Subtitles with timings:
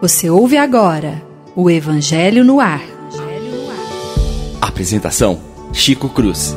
[0.00, 1.20] Você ouve agora
[1.56, 2.82] o Evangelho no Ar.
[4.60, 5.40] Apresentação:
[5.72, 6.54] Chico Cruz.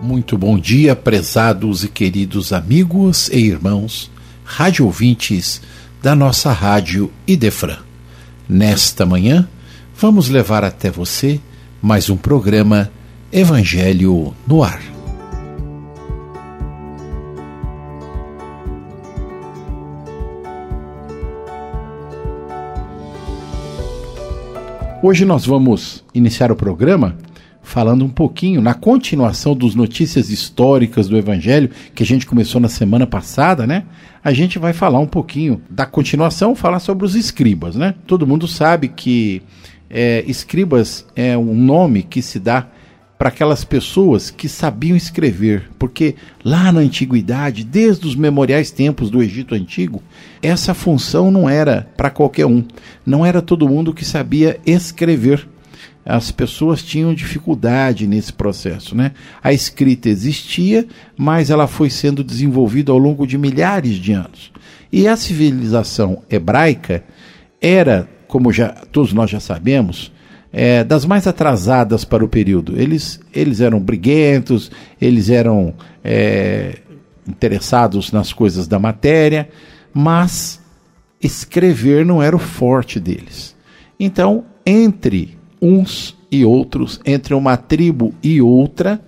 [0.00, 4.10] Muito bom dia, prezados e queridos amigos e irmãos,
[4.44, 5.60] rádio ouvintes
[6.02, 7.78] da nossa rádio Idefran.
[8.48, 9.48] Nesta manhã,
[9.96, 11.40] vamos levar até você
[11.82, 12.90] mais um programa
[13.32, 14.93] Evangelho no Ar.
[25.06, 27.18] Hoje nós vamos iniciar o programa
[27.62, 32.70] falando um pouquinho na continuação dos notícias históricas do Evangelho que a gente começou na
[32.70, 33.84] semana passada, né?
[34.24, 37.94] A gente vai falar um pouquinho da continuação, falar sobre os escribas, né?
[38.06, 39.42] Todo mundo sabe que
[39.90, 42.68] é, escribas é um nome que se dá
[43.24, 46.14] para aquelas pessoas que sabiam escrever, porque
[46.44, 50.02] lá na antiguidade, desde os memoriais tempos do Egito antigo,
[50.42, 52.62] essa função não era para qualquer um,
[53.06, 55.48] não era todo mundo que sabia escrever.
[56.04, 59.12] As pessoas tinham dificuldade nesse processo, né?
[59.42, 60.86] A escrita existia,
[61.16, 64.52] mas ela foi sendo desenvolvida ao longo de milhares de anos.
[64.92, 67.02] E a civilização hebraica
[67.58, 70.12] era, como já todos nós já sabemos,
[70.56, 72.80] é, das mais atrasadas para o período.
[72.80, 76.78] Eles, eles eram briguentos, eles eram é,
[77.28, 79.48] interessados nas coisas da matéria,
[79.92, 80.60] mas
[81.20, 83.56] escrever não era o forte deles.
[83.98, 89.00] Então, entre uns e outros, entre uma tribo e outra,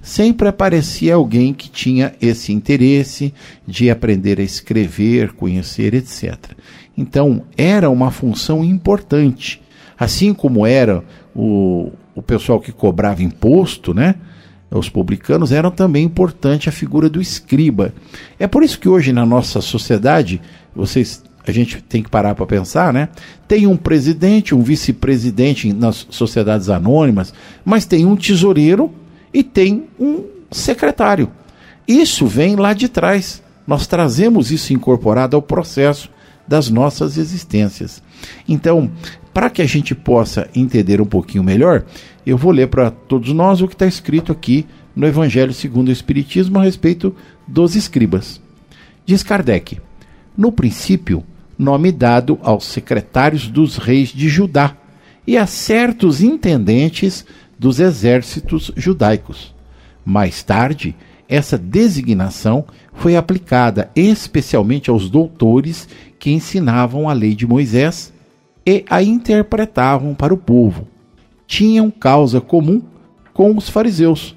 [0.00, 3.34] sempre aparecia alguém que tinha esse interesse
[3.66, 6.52] de aprender a escrever, conhecer, etc.
[6.96, 9.60] Então, era uma função importante
[9.98, 11.02] Assim como era
[11.34, 14.16] o, o pessoal que cobrava imposto, né?
[14.70, 17.94] Os publicanos eram também importante a figura do escriba.
[18.38, 20.40] É por isso que hoje na nossa sociedade,
[20.74, 23.08] vocês a gente tem que parar para pensar, né?
[23.46, 27.32] Tem um presidente, um vice-presidente nas sociedades anônimas,
[27.64, 28.92] mas tem um tesoureiro
[29.32, 31.30] e tem um secretário.
[31.86, 33.40] Isso vem lá de trás.
[33.64, 36.10] Nós trazemos isso incorporado ao processo
[36.48, 38.02] das nossas existências.
[38.48, 38.90] Então,
[39.36, 41.84] para que a gente possa entender um pouquinho melhor,
[42.24, 44.64] eu vou ler para todos nós o que está escrito aqui
[44.96, 47.14] no Evangelho segundo o Espiritismo a respeito
[47.46, 48.40] dos escribas.
[49.04, 49.78] Diz Kardec:
[50.34, 51.22] No princípio,
[51.58, 54.74] nome dado aos secretários dos reis de Judá
[55.26, 57.26] e a certos intendentes
[57.58, 59.54] dos exércitos judaicos.
[60.02, 60.96] Mais tarde,
[61.28, 62.64] essa designação
[62.94, 65.86] foi aplicada especialmente aos doutores
[66.18, 68.15] que ensinavam a lei de Moisés
[68.66, 70.88] e a interpretavam para o povo.
[71.46, 72.82] Tinham causa comum
[73.32, 74.34] com os fariseus,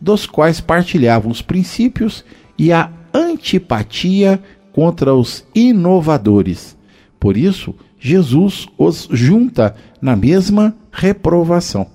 [0.00, 2.24] dos quais partilhavam os princípios
[2.56, 4.40] e a antipatia
[4.72, 6.76] contra os inovadores.
[7.18, 11.86] Por isso, Jesus os junta na mesma reprovação.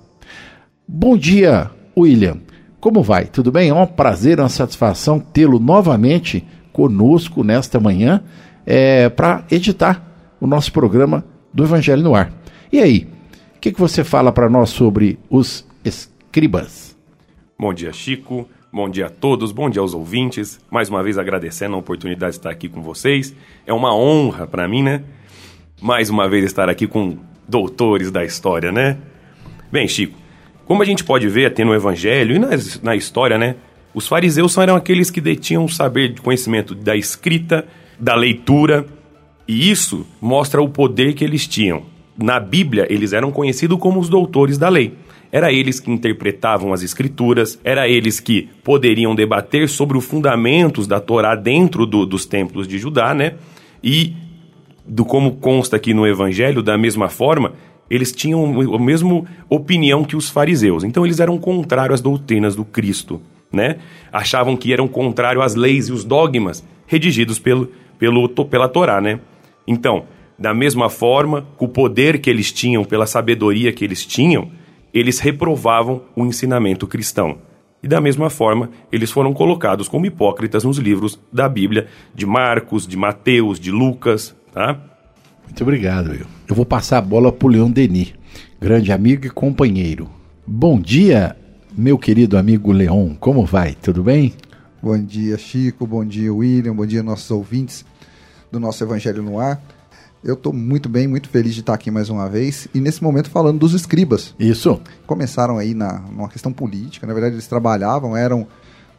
[0.86, 2.38] Bom dia, William.
[2.80, 3.26] Como vai?
[3.26, 3.70] Tudo bem?
[3.70, 8.22] É um prazer, uma satisfação tê-lo novamente conosco nesta manhã
[8.64, 10.02] é, para editar
[10.40, 11.24] o nosso programa
[11.58, 12.32] do Evangelho no Ar.
[12.72, 13.08] E aí,
[13.56, 16.96] o que, que você fala para nós sobre os escribas?
[17.58, 18.48] Bom dia, Chico.
[18.72, 20.60] Bom dia a todos, bom dia aos ouvintes.
[20.70, 23.34] Mais uma vez agradecendo a oportunidade de estar aqui com vocês.
[23.66, 25.02] É uma honra para mim, né?
[25.82, 28.96] Mais uma vez estar aqui com doutores da história, né?
[29.72, 30.16] Bem, Chico,
[30.64, 32.50] como a gente pode ver até no Evangelho e na,
[32.84, 33.56] na história, né?
[33.92, 37.66] Os fariseus eram aqueles que detinham o saber de conhecimento da escrita,
[37.98, 38.86] da leitura
[39.48, 41.82] e isso mostra o poder que eles tinham.
[42.18, 44.92] Na Bíblia, eles eram conhecidos como os doutores da lei.
[45.32, 51.00] Era eles que interpretavam as escrituras, era eles que poderiam debater sobre os fundamentos da
[51.00, 53.34] Torá dentro do, dos templos de Judá, né?
[53.82, 54.14] E,
[54.86, 57.52] do como consta aqui no Evangelho, da mesma forma,
[57.90, 60.84] eles tinham a mesma opinião que os fariseus.
[60.84, 63.20] Então, eles eram contrários às doutrinas do Cristo,
[63.52, 63.76] né?
[64.12, 69.20] Achavam que eram contrários às leis e os dogmas redigidos pelo, pelo, pela Torá, né?
[69.68, 70.04] Então,
[70.38, 74.50] da mesma forma, com o poder que eles tinham, pela sabedoria que eles tinham,
[74.94, 77.38] eles reprovavam o ensinamento cristão.
[77.82, 82.86] E da mesma forma, eles foram colocados como hipócritas nos livros da Bíblia, de Marcos,
[82.86, 84.80] de Mateus, de Lucas, tá?
[85.44, 86.26] Muito obrigado, Will.
[86.48, 88.14] Eu vou passar a bola para o Leon Denis,
[88.58, 90.08] grande amigo e companheiro.
[90.46, 91.36] Bom dia,
[91.76, 93.14] meu querido amigo Leon.
[93.20, 93.74] Como vai?
[93.74, 94.32] Tudo bem?
[94.82, 95.86] Bom dia, Chico.
[95.86, 96.74] Bom dia, William.
[96.74, 97.84] Bom dia, nossos ouvintes
[98.50, 99.60] do nosso Evangelho no Ar.
[100.22, 103.30] Eu estou muito bem, muito feliz de estar aqui mais uma vez e nesse momento
[103.30, 104.34] falando dos escribas.
[104.38, 104.80] Isso.
[105.06, 108.46] Começaram aí na numa questão política, na verdade eles trabalhavam, eram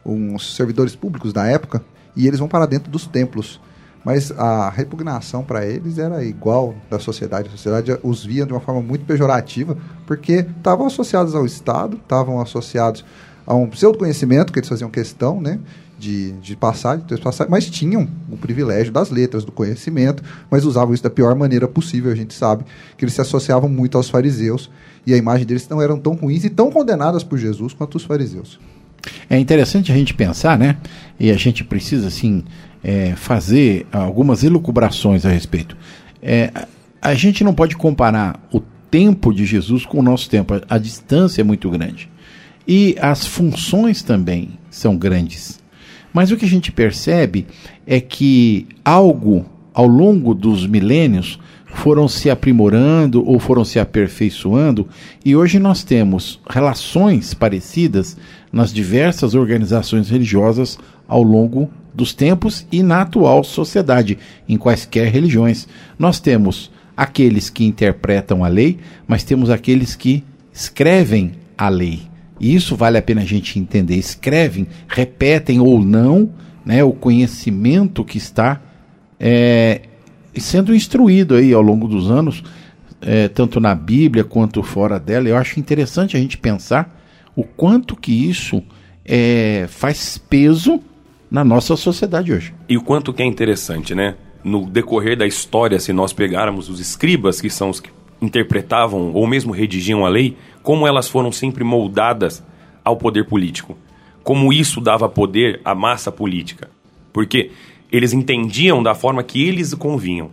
[0.04, 1.84] uns servidores públicos da época
[2.16, 3.60] e eles vão para dentro dos templos.
[4.02, 7.48] Mas a repugnação para eles era igual da sociedade.
[7.48, 9.76] A sociedade os via de uma forma muito pejorativa,
[10.06, 13.04] porque estavam associados ao Estado, estavam associados
[13.46, 15.60] a um pseudo-conhecimento que eles faziam questão, né?
[16.00, 20.94] De, de passar, de passar, mas tinham o privilégio das letras, do conhecimento, mas usavam
[20.94, 22.10] isso da pior maneira possível.
[22.10, 22.64] A gente sabe
[22.96, 24.70] que eles se associavam muito aos fariseus
[25.06, 28.04] e a imagem deles não eram tão ruins e tão condenadas por Jesus quanto os
[28.04, 28.58] fariseus.
[29.28, 30.78] É interessante a gente pensar, né?
[31.18, 32.44] E a gente precisa, assim,
[32.82, 35.76] é, fazer algumas elucubrações a respeito.
[36.22, 36.50] É,
[37.00, 38.60] a gente não pode comparar o
[38.90, 42.10] tempo de Jesus com o nosso tempo, a, a distância é muito grande.
[42.66, 45.59] E as funções também são grandes.
[46.12, 47.46] Mas o que a gente percebe
[47.86, 51.38] é que algo ao longo dos milênios
[51.72, 54.88] foram se aprimorando ou foram se aperfeiçoando,
[55.24, 58.16] e hoje nós temos relações parecidas
[58.52, 64.18] nas diversas organizações religiosas ao longo dos tempos e na atual sociedade,
[64.48, 65.68] em quaisquer religiões.
[65.98, 72.09] Nós temos aqueles que interpretam a lei, mas temos aqueles que escrevem a lei.
[72.40, 73.96] E isso vale a pena a gente entender.
[73.96, 76.30] Escrevem, repetem ou não
[76.64, 78.60] né, o conhecimento que está
[79.18, 79.82] é,
[80.36, 82.42] sendo instruído aí ao longo dos anos,
[83.02, 85.28] é, tanto na Bíblia quanto fora dela.
[85.28, 86.98] Eu acho interessante a gente pensar
[87.36, 88.62] o quanto que isso
[89.04, 90.80] é, faz peso
[91.30, 92.54] na nossa sociedade hoje.
[92.68, 94.16] E o quanto que é interessante, né?
[94.42, 97.90] No decorrer da história, se nós pegarmos os escribas, que são os que
[98.20, 102.42] interpretavam ou mesmo redigiam a lei, como elas foram sempre moldadas
[102.84, 103.76] ao poder político.
[104.22, 106.70] Como isso dava poder à massa política.
[107.12, 107.50] Porque
[107.90, 110.30] eles entendiam da forma que eles convinham.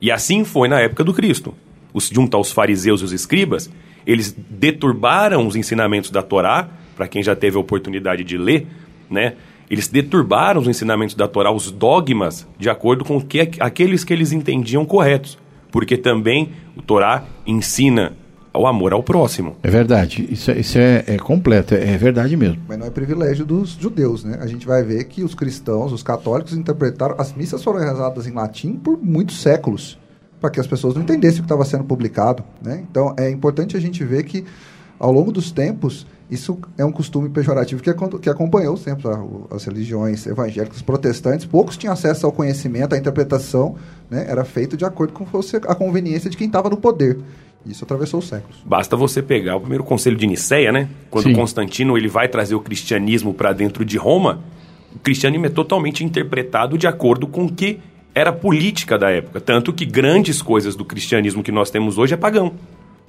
[0.00, 1.54] E assim foi na época do Cristo.
[1.92, 3.70] Os, junto aos fariseus e os escribas,
[4.06, 8.66] eles deturbaram os ensinamentos da Torá, para quem já teve a oportunidade de ler,
[9.08, 9.34] né?
[9.70, 14.32] Eles deturbaram os ensinamentos da Torá, os dogmas, de acordo com que, aqueles que eles
[14.32, 15.38] entendiam corretos.
[15.70, 18.16] Porque também o Torá ensina
[18.52, 19.56] o amor ao próximo.
[19.62, 22.62] É verdade, isso, é, isso é, é completo, é, é, verdade mesmo.
[22.68, 24.38] Mas não é privilégio dos judeus, né?
[24.40, 28.32] A gente vai ver que os cristãos, os católicos interpretaram, as missas foram rezadas em
[28.32, 29.98] latim por muitos séculos,
[30.40, 32.84] para que as pessoas não entendessem o que estava sendo publicado, né?
[32.90, 34.44] Então é importante a gente ver que
[34.98, 39.08] ao longo dos tempos isso é um costume pejorativo que, que acompanhou sempre
[39.50, 41.44] as religiões evangélicas protestantes.
[41.44, 43.74] Poucos tinham acesso ao conhecimento, à interpretação,
[44.08, 44.26] né?
[44.28, 47.18] era feito de acordo com fosse a conveniência de quem estava no poder.
[47.66, 48.56] Isso atravessou os séculos.
[48.64, 50.88] Basta você pegar o primeiro conselho de Nicéia, né?
[51.10, 51.34] Quando Sim.
[51.34, 54.40] Constantino ele vai trazer o cristianismo para dentro de Roma,
[54.94, 57.78] o cristianismo é totalmente interpretado de acordo com o que
[58.14, 59.40] era política da época.
[59.40, 62.52] Tanto que grandes coisas do cristianismo que nós temos hoje é pagão.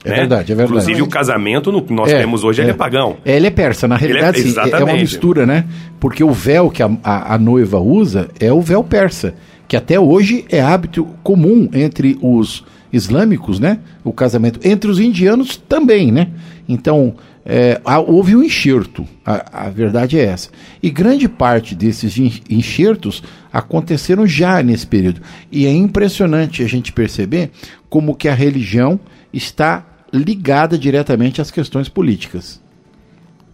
[0.03, 0.15] É né?
[0.17, 0.71] verdade, é verdade.
[0.71, 2.63] Inclusive o casamento no que nós é, temos hoje, é.
[2.63, 3.17] ele é pagão.
[3.23, 5.65] É, ele é persa, na realidade é, sim, é uma mistura, né?
[5.99, 9.35] Porque o véu que a, a, a, noiva usa é o véu persa,
[9.67, 13.79] que até hoje é hábito comum entre os islâmicos, né?
[14.03, 16.29] O casamento entre os indianos também, né?
[16.67, 17.15] Então,
[17.45, 20.49] é, houve um enxerto, a, a, verdade é essa.
[20.81, 22.17] E grande parte desses
[22.49, 25.21] enxertos aconteceram já nesse período.
[25.51, 27.51] E é impressionante a gente perceber
[27.89, 28.99] como que a religião
[29.33, 32.61] está ligada diretamente às questões políticas.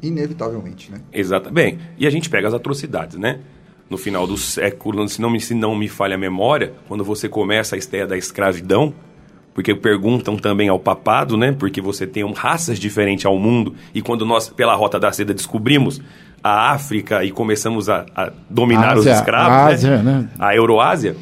[0.01, 1.00] Inevitavelmente, né?
[1.12, 1.80] Exatamente.
[1.98, 3.39] E a gente pega as atrocidades, né?
[3.89, 7.29] No final do século, se não, me, se não me falha a memória, quando você
[7.29, 8.94] começa a ideia da escravidão,
[9.58, 11.52] porque perguntam também ao papado, né?
[11.52, 15.34] Porque você tem um, raças diferentes ao mundo, e quando nós, pela Rota da Seda,
[15.34, 16.00] descobrimos
[16.44, 19.74] a África e começamos a, a dominar Ásia, os escravos, a, né?
[19.74, 20.04] Ásia, né?
[20.04, 20.30] né?
[20.38, 21.16] a Euroásia,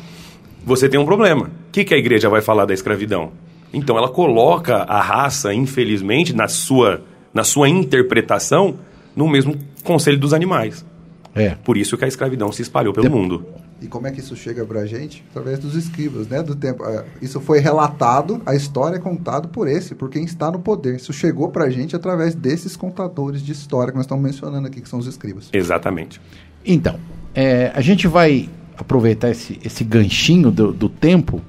[0.65, 1.45] você tem um problema.
[1.45, 3.31] O que, que a igreja vai falar da escravidão?
[3.73, 8.75] Então ela coloca a raça, infelizmente, na sua, na sua interpretação,
[9.15, 10.85] no mesmo conselho dos animais.
[11.33, 11.55] É.
[11.63, 13.15] Por isso que a escravidão se espalhou pelo de...
[13.15, 13.45] mundo.
[13.81, 15.23] E como é que isso chega para a gente?
[15.31, 16.41] Através dos escribas, né?
[16.41, 16.83] Do tempo.
[16.83, 20.95] Ah, isso foi relatado, a história é contada por esse, por quem está no poder.
[20.95, 24.81] Isso chegou para a gente através desses contadores de história que nós estamos mencionando aqui,
[24.81, 25.49] que são os escribas.
[25.51, 26.21] Exatamente.
[26.65, 26.99] Então,
[27.33, 31.41] é, a gente vai aproveitar esse, esse ganchinho do, do tempo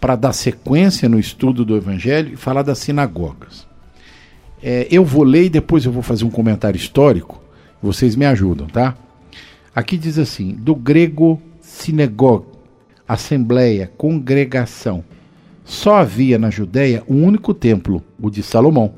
[0.00, 3.66] para dar sequência no estudo do Evangelho e falar das sinagogas.
[4.62, 7.42] É, eu vou ler e depois eu vou fazer um comentário histórico.
[7.82, 8.94] Vocês me ajudam, tá?
[9.78, 12.46] Aqui diz assim: do grego sinagoga,
[13.06, 15.04] assembleia, congregação.
[15.64, 18.94] Só havia na Judéia um único templo, o de Salomão,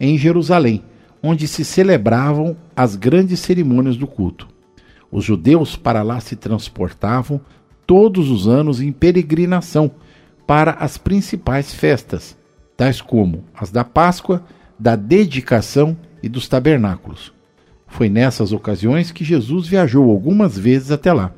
[0.00, 0.82] em Jerusalém,
[1.22, 4.48] onde se celebravam as grandes cerimônias do culto.
[5.10, 7.38] Os judeus para lá se transportavam
[7.86, 9.90] todos os anos em peregrinação
[10.46, 12.38] para as principais festas,
[12.74, 14.42] tais como as da Páscoa,
[14.78, 17.34] da dedicação e dos tabernáculos.
[17.92, 21.30] Foi nessas ocasiões que Jesus viajou algumas vezes até lá.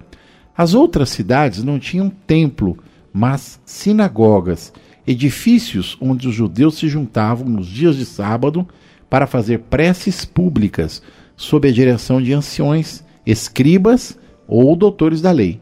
[0.56, 2.78] As outras cidades não tinham templo,
[3.12, 4.72] mas sinagogas,
[5.04, 8.64] edifícios onde os judeus se juntavam nos dias de sábado
[9.10, 11.02] para fazer preces públicas,
[11.36, 15.60] sob a direção de anciões, escribas ou doutores da lei.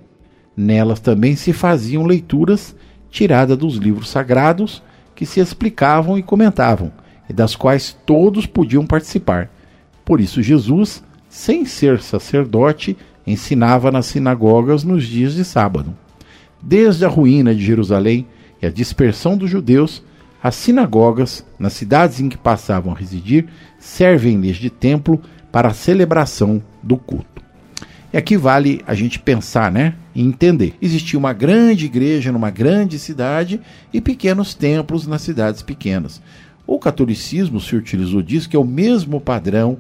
[0.55, 2.77] Nelas também se faziam leituras
[3.11, 4.83] tiradas dos livros sagrados
[5.15, 6.93] que se explicavam e comentavam,
[7.31, 9.51] e das quais todos podiam participar.
[10.05, 15.95] Por isso, Jesus, sem ser sacerdote, ensinava nas sinagogas nos dias de sábado.
[16.61, 18.27] Desde a ruína de Jerusalém
[18.61, 20.03] e a dispersão dos judeus,
[20.43, 23.47] as sinagogas, nas cidades em que passavam a residir,
[23.79, 25.21] servem-lhes de templo
[25.53, 27.43] para a celebração do culto.
[28.13, 29.95] E aqui vale a gente pensar, né?
[30.15, 30.75] E entender.
[30.83, 33.61] Existia uma grande igreja numa grande cidade
[33.93, 36.21] e pequenos templos nas cidades pequenas.
[36.67, 39.79] O catolicismo se utilizou disso, que é o mesmo padrão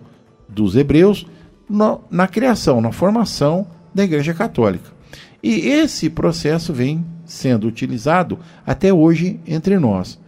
[0.54, 1.26] dos hebreus
[1.68, 4.90] no, na criação, na formação da Igreja Católica.
[5.42, 10.20] E esse processo vem sendo utilizado até hoje entre nós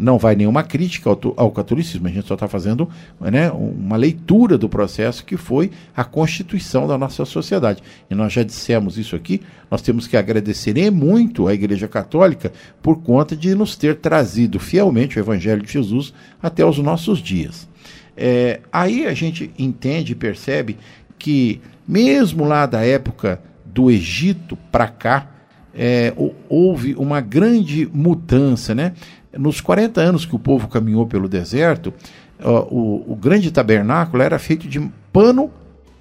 [0.00, 2.88] não vai nenhuma crítica ao, ao catolicismo, a gente só está fazendo
[3.20, 7.82] né, uma leitura do processo que foi a constituição da nossa sociedade.
[8.08, 13.02] E nós já dissemos isso aqui, nós temos que agradecer muito à Igreja Católica por
[13.02, 17.68] conta de nos ter trazido fielmente o Evangelho de Jesus até os nossos dias.
[18.16, 20.76] É, aí a gente entende e percebe
[21.18, 25.28] que, mesmo lá da época do Egito para cá,
[25.74, 26.12] é,
[26.48, 28.92] houve uma grande mudança, né?
[29.36, 31.94] Nos 40 anos que o povo caminhou pelo deserto,
[32.42, 34.80] o, o grande tabernáculo era feito de
[35.12, 35.50] pano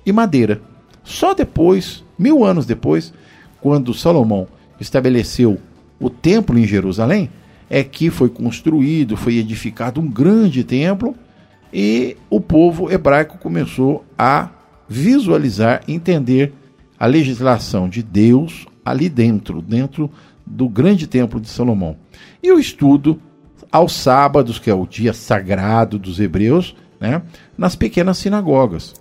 [0.06, 0.62] e madeira.
[1.04, 3.14] Só depois, mil anos depois,
[3.62, 4.48] quando Salomão
[4.80, 5.60] estabeleceu
[6.00, 7.30] o templo em Jerusalém,
[7.70, 11.16] é que foi construído, foi edificado um grande templo
[11.74, 14.50] e o povo hebraico começou a
[14.88, 16.54] visualizar, entender
[17.00, 20.10] a legislação de Deus ali dentro, dentro
[20.46, 21.96] do grande templo de Salomão.
[22.42, 23.22] E o estudo
[23.72, 27.22] aos sábados, que é o dia sagrado dos hebreus, né,
[27.58, 28.94] nas pequenas sinagogas.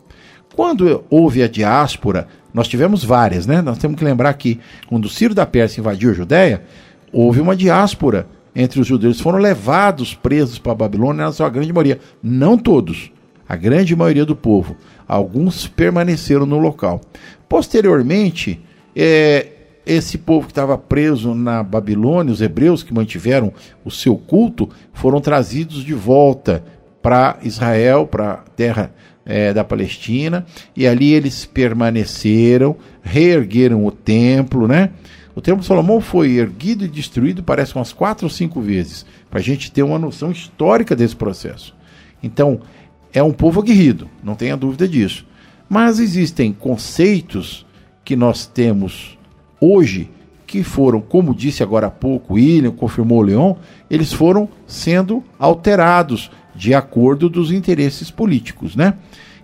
[0.55, 3.63] Quando houve a diáspora, nós tivemos várias, né?
[3.63, 4.59] Nós temos que lembrar que
[4.89, 6.65] quando Ciro da Pérsia invadiu a Judéia,
[7.13, 8.27] houve uma diáspora
[8.59, 9.21] entre os judeus.
[9.21, 12.01] Foram levados presos para a Babilônia, na sua grande maioria.
[12.21, 13.13] Não todos,
[13.49, 14.77] a grande maioria do povo.
[15.07, 17.01] Alguns permaneceram no local.
[17.49, 18.61] Posteriormente,
[18.97, 19.47] é,
[19.87, 23.53] esse povo que estava preso na Babilônia, os hebreus que mantiveram
[23.85, 26.65] o seu culto, foram trazidos de volta
[27.01, 28.93] para Israel, para a terra
[29.25, 30.45] é, da Palestina,
[30.77, 34.91] e ali eles permaneceram, reergueram o templo, né?
[35.39, 39.39] O templo de Salomão foi erguido e destruído, parece umas quatro ou cinco vezes, para
[39.39, 41.77] a gente ter uma noção histórica desse processo.
[42.21, 42.61] Então,
[43.13, 45.25] é um povo aguerrido, não tenha dúvida disso.
[45.69, 47.65] Mas existem conceitos
[48.05, 49.17] que nós temos
[49.61, 50.11] hoje
[50.45, 53.55] que foram, como disse agora há pouco, William confirmou o Leon,
[53.89, 58.95] eles foram sendo alterados de acordo dos interesses políticos, né?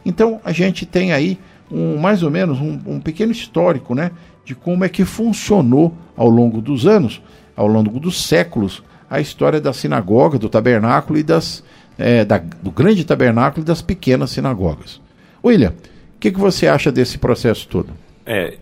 [0.05, 1.39] Então a gente tem aí
[1.71, 4.11] um mais ou menos um, um pequeno histórico, né,
[4.45, 7.23] de como é que funcionou ao longo dos anos,
[7.57, 11.63] ao longo dos séculos, a história da sinagoga, do tabernáculo e das
[11.99, 15.01] é, da, do grande tabernáculo e das pequenas sinagogas.
[15.45, 17.91] William, o que, que você acha desse processo todo?
[18.27, 18.57] É,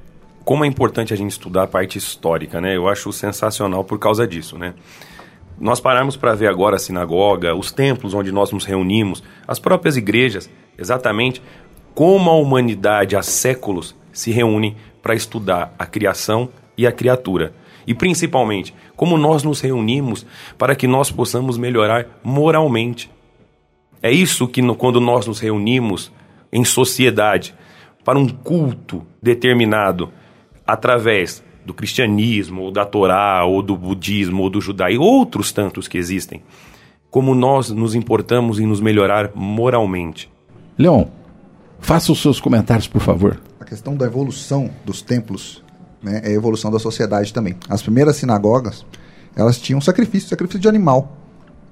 [0.45, 2.77] como é importante a gente estudar a parte histórica, né?
[2.77, 4.75] Eu acho sensacional por causa disso, né?
[5.59, 9.97] Nós paramos para ver agora a sinagoga, os templos onde nós nos reunimos, as próprias
[9.97, 11.41] igrejas, exatamente
[11.95, 17.53] como a humanidade há séculos se reúne para estudar a criação e a criatura.
[17.87, 20.25] E principalmente, como nós nos reunimos
[20.57, 23.11] para que nós possamos melhorar moralmente.
[24.01, 26.13] É isso que, no, quando nós nos reunimos
[26.53, 27.55] em sociedade,
[28.05, 30.13] para um culto determinado,
[30.67, 35.99] através do cristianismo, ou da Torá, ou do budismo, ou do judaísmo, outros tantos que
[35.99, 36.43] existem,
[37.11, 40.31] como nós nos importamos em nos melhorar moralmente.
[40.77, 41.05] Leon,
[41.79, 43.41] faça os seus comentários, por favor.
[43.73, 45.65] Questão da evolução dos templos
[46.03, 47.57] né, é a evolução da sociedade também.
[47.71, 48.85] As primeiras sinagogas,
[49.35, 51.17] elas tinham sacrifício, sacrifício de animal.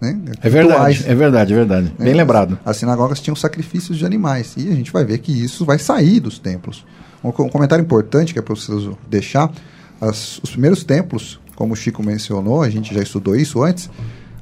[0.00, 0.18] Né?
[0.40, 1.92] É verdade, é verdade, é verdade.
[1.98, 2.58] Bem lembrado.
[2.64, 4.54] As, as sinagogas tinham sacrifícios de animais.
[4.56, 6.86] E a gente vai ver que isso vai sair dos templos.
[7.22, 9.52] Um, comentário importante que é preciso deixar:
[10.00, 13.90] as, os primeiros templos, como o Chico mencionou, a gente já estudou isso antes,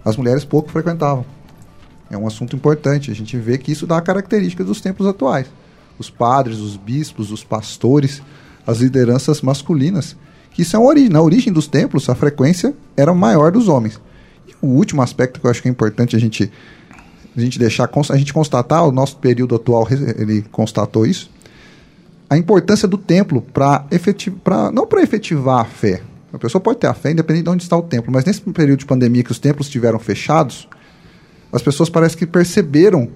[0.04, 1.26] as mulheres pouco frequentavam.
[2.08, 3.10] É um assunto importante.
[3.10, 5.48] A gente vê que isso dá a característica dos templos atuais.
[5.98, 8.22] Os padres, os bispos, os pastores,
[8.66, 10.16] as lideranças masculinas.
[10.52, 11.08] Que uma origem.
[11.08, 14.00] Na origem dos templos, a frequência era maior dos homens.
[14.46, 16.50] E o último aspecto que eu acho que é importante a gente
[17.36, 21.30] a gente deixar, a gente constatar, o nosso período atual ele constatou isso,
[22.28, 26.02] a importância do templo para efetivar, não para efetivar a fé.
[26.32, 28.80] A pessoa pode ter a fé independente de onde está o templo, mas nesse período
[28.80, 30.68] de pandemia que os templos estiveram fechados,
[31.52, 33.08] as pessoas parece que perceberam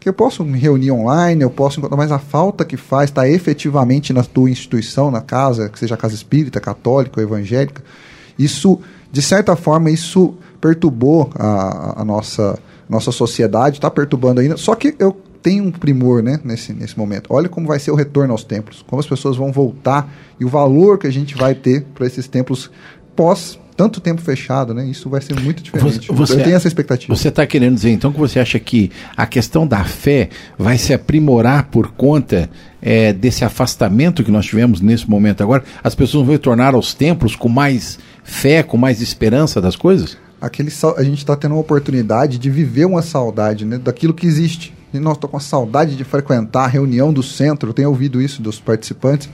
[0.00, 3.28] que eu posso me reunir online, eu posso encontrar, mas a falta que faz está
[3.28, 7.82] efetivamente na tua instituição, na casa, que seja casa espírita, católica ou evangélica.
[8.38, 14.56] Isso, de certa forma, isso perturbou a, a nossa, nossa sociedade, está perturbando ainda.
[14.56, 17.28] Só que eu tenho um primor né, nesse, nesse momento.
[17.30, 20.48] Olha como vai ser o retorno aos templos, como as pessoas vão voltar e o
[20.48, 22.70] valor que a gente vai ter para esses templos
[23.14, 24.84] pós tanto tempo fechado, né?
[24.86, 26.10] Isso vai ser muito diferente.
[26.10, 27.14] Você, eu tenho essa expectativa.
[27.14, 30.92] Você está querendo dizer então que você acha que a questão da fé vai se
[30.92, 32.50] aprimorar por conta
[32.82, 35.62] é, desse afastamento que nós tivemos nesse momento agora?
[35.82, 40.18] As pessoas vão retornar aos templos com mais fé, com mais esperança das coisas?
[40.40, 44.74] Aquele, a gente está tendo uma oportunidade de viver uma saudade né, daquilo que existe.
[44.92, 47.70] E nós estou com a saudade de frequentar a reunião do centro.
[47.70, 49.28] Eu tenho ouvido isso dos participantes,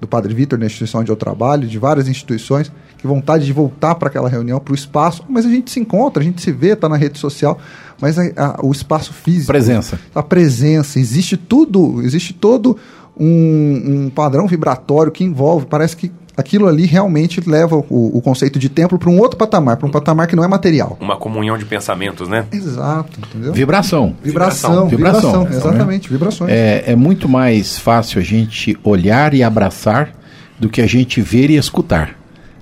[0.00, 3.94] do Padre Vitor, na instituição onde eu trabalho, de várias instituições que vontade de voltar
[3.94, 6.72] para aquela reunião, para o espaço, mas a gente se encontra, a gente se vê,
[6.72, 7.58] está na rede social,
[8.00, 9.46] mas a, a, o espaço físico.
[9.46, 9.98] Presença.
[10.14, 12.76] A presença, existe tudo, existe todo
[13.18, 18.58] um, um padrão vibratório que envolve, parece que aquilo ali realmente leva o, o conceito
[18.58, 20.96] de templo para um outro patamar, para um patamar que não é material.
[21.00, 22.46] Uma comunhão de pensamentos, né?
[22.52, 23.52] Exato, entendeu?
[23.52, 24.14] Vibração.
[24.22, 26.12] Vibração, vibração, vibração, vibração exatamente, né?
[26.18, 26.50] vibrações.
[26.50, 30.10] É, é muito mais fácil a gente olhar e abraçar
[30.58, 32.19] do que a gente ver e escutar.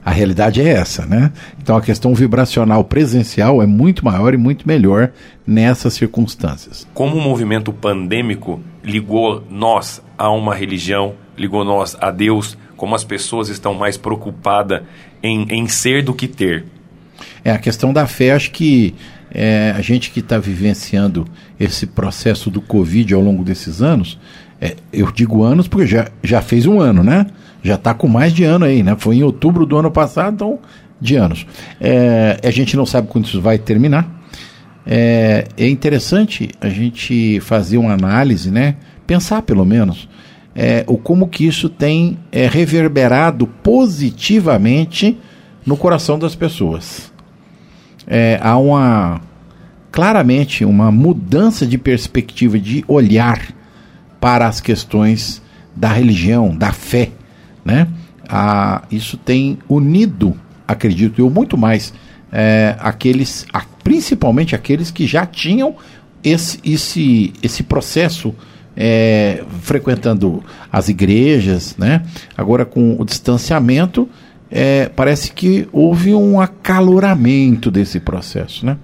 [0.09, 1.31] A realidade é essa, né?
[1.61, 5.13] Então a questão vibracional presencial é muito maior e muito melhor
[5.47, 6.89] nessas circunstâncias.
[6.95, 13.05] Como o movimento pandêmico ligou nós a uma religião, ligou nós a Deus, como as
[13.05, 14.81] pessoas estão mais preocupadas
[15.23, 16.65] em, em ser do que ter.
[17.45, 18.95] É, a questão da fé, acho que
[19.31, 21.27] é, a gente que está vivenciando
[21.61, 24.19] esse processo do Covid ao longo desses anos,
[24.59, 27.27] é, eu digo anos porque já, já fez um ano, né?
[27.63, 28.97] Já está com mais de ano aí, né?
[28.99, 30.59] Foi em outubro do ano passado, então
[31.01, 31.47] de anos.
[31.81, 34.09] É, a gente não sabe quando isso vai terminar.
[34.87, 38.77] É, é, interessante a gente fazer uma análise, né?
[39.07, 40.09] Pensar pelo menos
[40.55, 45.17] é, o como que isso tem é, reverberado positivamente
[45.65, 47.13] no coração das pessoas.
[48.07, 49.21] É, há uma
[49.93, 53.55] claramente uma mudança de perspectiva de olhar
[54.21, 55.43] para as questões
[55.77, 57.11] da religião, da fé
[57.69, 57.87] né?
[58.91, 60.35] Isso tem unido,
[60.67, 61.93] acredito eu, muito mais
[62.33, 65.77] é, aqueles, a, principalmente aqueles que já tinham
[66.25, 68.35] esse, esse, esse processo
[68.75, 72.03] é, frequentando as igrejas, né?
[72.37, 74.09] Agora com o distanciamento,
[74.51, 78.79] é, parece que houve um acaloramento desse processo, né?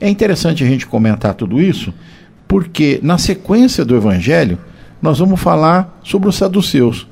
[0.00, 1.92] É interessante a gente comentar tudo isso,
[2.48, 4.58] porque na sequência do Evangelho
[5.00, 7.06] nós vamos falar sobre os saduceus.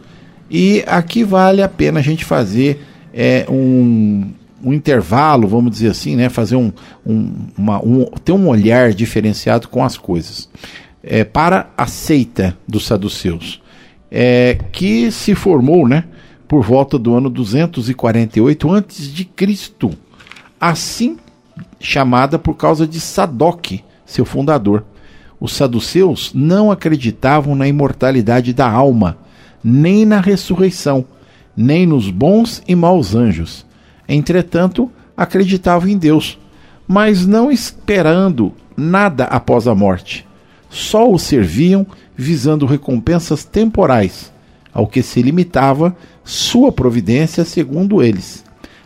[0.56, 2.80] E aqui vale a pena a gente fazer
[3.12, 4.30] é, um,
[4.62, 6.28] um intervalo, vamos dizer assim, né?
[6.28, 6.72] Fazer um,
[7.04, 10.48] um, uma, um ter um olhar diferenciado com as coisas.
[11.02, 13.60] É, para a seita dos saduceus,
[14.08, 16.04] é, que se formou, né?
[16.46, 19.90] Por volta do ano 248 antes de Cristo,
[20.60, 21.16] assim
[21.80, 24.84] chamada por causa de Sadoc, seu fundador.
[25.40, 29.18] Os saduceus não acreditavam na imortalidade da alma
[29.64, 31.06] nem na ressurreição,
[31.56, 33.64] nem nos bons e maus anjos.
[34.06, 36.38] Entretanto, acreditavam em Deus,
[36.86, 40.26] mas não esperando nada após a morte.
[40.68, 44.32] Só o serviam visando recompensas temporais,
[44.72, 48.44] ao que se limitava sua providência segundo eles.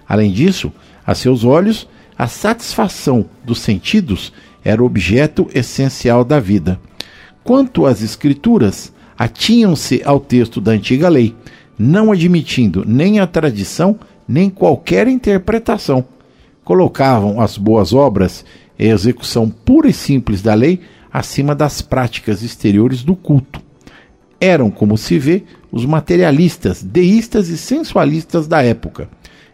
[0.08, 0.72] Além disso,
[1.06, 4.32] a seus olhos, a satisfação dos sentidos
[4.64, 6.78] era o objeto essencial da vida.
[7.42, 11.34] Quanto às Escrituras, atinham-se ao texto da antiga lei,
[11.76, 16.04] não admitindo nem a tradição nem qualquer interpretação.
[16.62, 18.44] Colocavam as boas obras
[18.78, 23.60] e a execução pura e simples da lei acima das práticas exteriores do culto.
[24.40, 29.08] Eram, como se vê, os materialistas, deístas e sensualistas da época.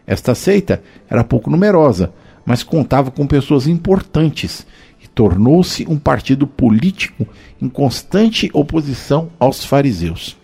[0.05, 2.13] Esta seita era pouco numerosa,
[2.45, 4.67] mas contava com pessoas importantes
[5.15, 7.25] tornou-se um partido político
[7.59, 10.37] em constante oposição aos fariseus.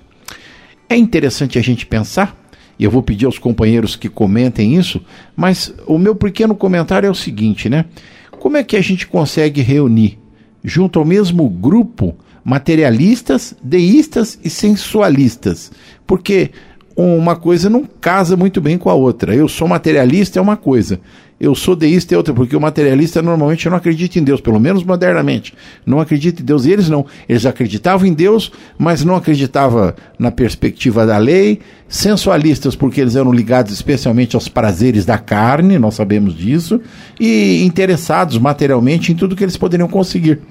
[0.89, 2.35] É interessante a gente pensar,
[2.79, 5.01] e eu vou pedir aos companheiros que comentem isso,
[5.35, 7.85] mas o meu pequeno comentário é o seguinte, né?
[8.31, 10.17] Como é que a gente consegue reunir
[10.63, 15.71] junto ao mesmo grupo materialistas, deístas e sensualistas?
[16.07, 16.51] Porque
[16.95, 19.35] uma coisa não casa muito bem com a outra.
[19.35, 20.99] Eu sou materialista é uma coisa,
[21.41, 24.83] eu sou deísta e outra, porque o materialista normalmente não acredita em Deus, pelo menos
[24.83, 25.55] modernamente.
[25.83, 26.65] Não acredita em Deus.
[26.65, 27.03] E eles não.
[27.27, 31.59] Eles acreditavam em Deus, mas não acreditavam na perspectiva da lei.
[31.87, 36.79] Sensualistas, porque eles eram ligados especialmente aos prazeres da carne, nós sabemos disso.
[37.19, 40.41] E interessados materialmente em tudo que eles poderiam conseguir.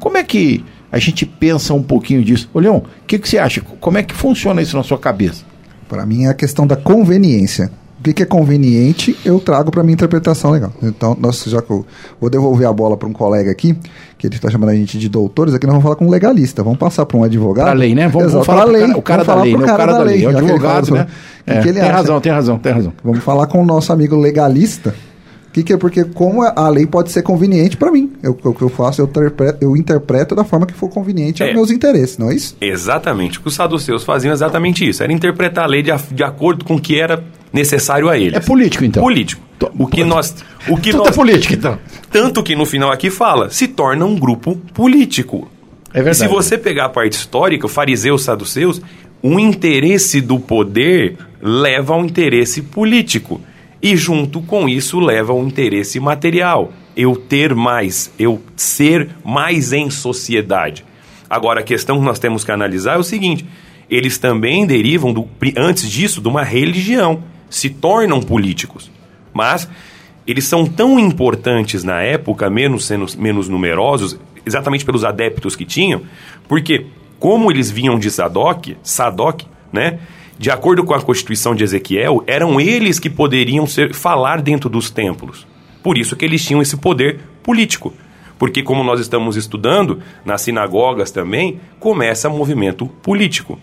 [0.00, 2.50] Como é que a gente pensa um pouquinho disso?
[2.52, 3.60] Ô, Leon, o que, que você acha?
[3.60, 5.44] Como é que funciona isso na sua cabeça?
[5.88, 7.70] Para mim é a questão da conveniência.
[8.02, 10.72] O que, que é conveniente, eu trago para minha interpretação legal.
[10.82, 11.86] Então, nós já que eu
[12.20, 13.76] vou devolver a bola para um colega aqui,
[14.18, 16.64] que ele está chamando a gente de doutores, aqui nós vamos falar com um legalista.
[16.64, 17.66] Vamos passar para um advogado.
[17.66, 18.08] Para lei, né?
[18.08, 18.82] Vamos, Exato, vamos falar pra lei.
[18.82, 19.62] o cara, o cara Vamos da lei, né?
[19.62, 21.06] O cara da lei, é o já que ele advogado, fala né?
[21.46, 21.92] sobre- o que tem acha.
[21.92, 22.92] razão, tem razão, tem razão.
[23.04, 24.92] Vamos falar com o nosso amigo legalista.
[25.48, 25.76] O que, que é?
[25.76, 28.10] Porque como a lei pode ser conveniente para mim.
[28.20, 31.46] Eu- O que eu faço, eu interpreto, eu interpreto da forma que for conveniente É.
[31.46, 32.56] aos meus interesses, não é isso?
[32.60, 33.38] Exatamente.
[33.38, 35.02] O que os saduceus faziam exatamente isso.
[35.04, 38.34] Era interpretar a lei de, de acordo com o que era necessário a eles.
[38.34, 39.02] É político, então.
[39.02, 39.42] Político.
[39.78, 40.34] O que nós...
[40.68, 41.78] O que Tudo nós é político, então.
[42.10, 45.50] Tanto que no final aqui fala, se torna um grupo político.
[45.94, 46.16] É verdade.
[46.16, 48.80] E se você pegar a parte histórica, o fariseus, saduceus,
[49.22, 53.40] o interesse do poder leva ao interesse político.
[53.80, 56.72] E junto com isso leva ao interesse material.
[56.96, 60.84] Eu ter mais, eu ser mais em sociedade.
[61.28, 63.44] Agora, a questão que nós temos que analisar é o seguinte:
[63.90, 67.24] eles também derivam, do, antes disso, de uma religião.
[67.52, 68.90] Se tornam políticos.
[69.32, 69.68] Mas
[70.26, 76.02] eles são tão importantes na época, menos, sendo, menos numerosos, exatamente pelos adeptos que tinham,
[76.48, 76.86] porque
[77.18, 80.00] como eles vinham de Sadoc, Sadoc, né?
[80.38, 84.90] De acordo com a Constituição de Ezequiel, eram eles que poderiam ser, falar dentro dos
[84.90, 85.46] templos.
[85.82, 87.94] Por isso que eles tinham esse poder político.
[88.38, 93.56] Porque como nós estamos estudando, nas sinagogas também, começa movimento político.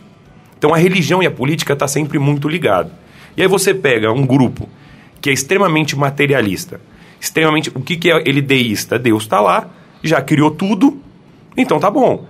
[0.58, 2.92] Então a religião e a política está sempre muito ligado.
[3.40, 4.68] E aí você pega um grupo
[5.22, 6.82] que é extremamente materialista,
[7.22, 7.70] extremamente.
[7.74, 9.00] O que, que é ele deísta?
[9.00, 9.70] Deus está lá,
[10.04, 11.02] já criou tudo,
[11.56, 12.26] então tá bom.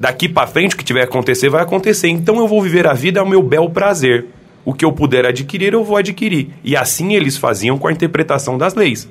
[0.00, 2.08] Daqui para frente o que tiver a acontecer vai acontecer.
[2.08, 4.28] Então eu vou viver a vida ao meu bel prazer.
[4.64, 6.48] O que eu puder adquirir, eu vou adquirir.
[6.64, 9.06] E assim eles faziam com a interpretação das leis.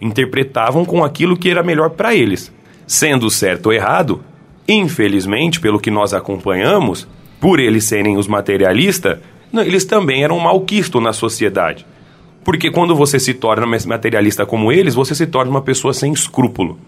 [0.00, 2.50] Interpretavam com aquilo que era melhor para eles.
[2.86, 4.24] Sendo certo ou errado,
[4.66, 7.06] infelizmente, pelo que nós acompanhamos,
[7.38, 9.18] por eles serem os materialistas,
[9.52, 11.86] não, eles também eram malquistos na sociedade.
[12.44, 16.78] Porque quando você se torna materialista como eles, você se torna uma pessoa sem escrúpulo.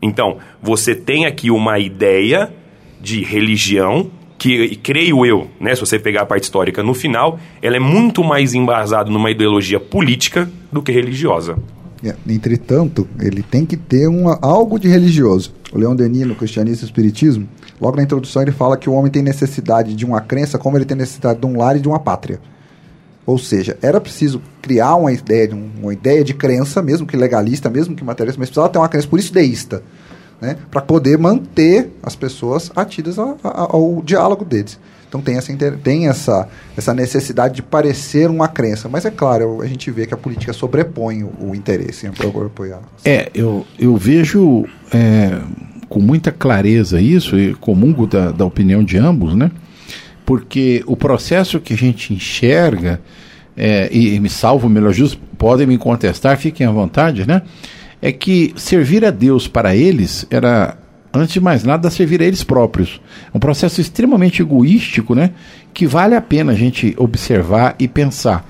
[0.00, 2.52] Então, você tem aqui uma ideia
[3.00, 7.76] de religião que, creio eu, né, se você pegar a parte histórica no final, ela
[7.76, 11.58] é muito mais embasada numa ideologia política do que religiosa.
[12.04, 15.54] É, Entretanto, ele tem que ter uma, algo de religioso.
[15.72, 17.48] O Leon Denis, no Cristianismo e Espiritismo,
[17.80, 20.84] logo na introdução ele fala que o homem tem necessidade de uma crença como ele
[20.84, 22.40] tem necessidade de um lar e de uma pátria.
[23.24, 27.16] Ou seja, era preciso criar uma ideia, de um- uma ideia de crença, mesmo que
[27.16, 29.82] legalista, mesmo que materialista, mas precisava ter uma crença, por isso deísta,
[30.40, 30.56] né?
[30.70, 34.78] para poder manter as pessoas atidas ao diálogo deles.
[35.08, 38.88] Então tem, essa, tem essa, essa necessidade de parecer uma crença.
[38.88, 42.80] Mas é claro, a gente vê que a política sobrepõe o, o interesse em apoiar.
[43.04, 45.40] É, eu, eu vejo é,
[45.88, 49.50] com muita clareza isso, e comungo da, da opinião de ambos, né?
[50.24, 53.00] Porque o processo que a gente enxerga,
[53.56, 57.42] é, e, e me salvo, melhor justo, podem me contestar, fiquem à vontade, né?
[58.02, 60.76] É que servir a Deus para eles era,
[61.14, 63.00] antes de mais nada, servir a eles próprios.
[63.32, 65.30] Um processo extremamente egoístico, né?
[65.72, 68.46] Que vale a pena a gente observar e pensar.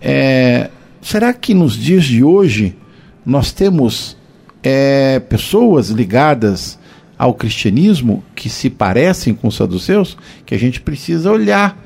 [0.00, 0.68] É,
[1.00, 2.74] será que nos dias de hoje
[3.24, 4.16] nós temos
[4.62, 6.78] é, pessoas ligadas
[7.18, 10.16] ao cristianismo que se parecem com os saduceus?
[10.44, 11.78] Que a gente precisa olhar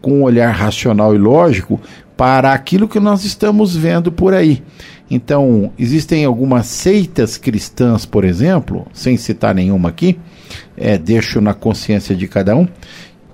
[0.00, 1.80] com um olhar racional e lógico
[2.16, 4.62] para aquilo que nós estamos vendo por aí.
[5.10, 10.18] Então, existem algumas seitas cristãs, por exemplo, sem citar nenhuma aqui,
[10.76, 12.66] é, deixo na consciência de cada um,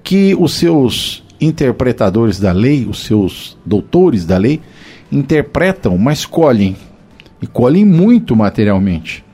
[0.02, 4.60] que os seus interpretadores da lei, os seus doutores da lei,
[5.10, 6.76] interpretam, mas colhem.
[7.42, 9.24] E colhem muito materialmente.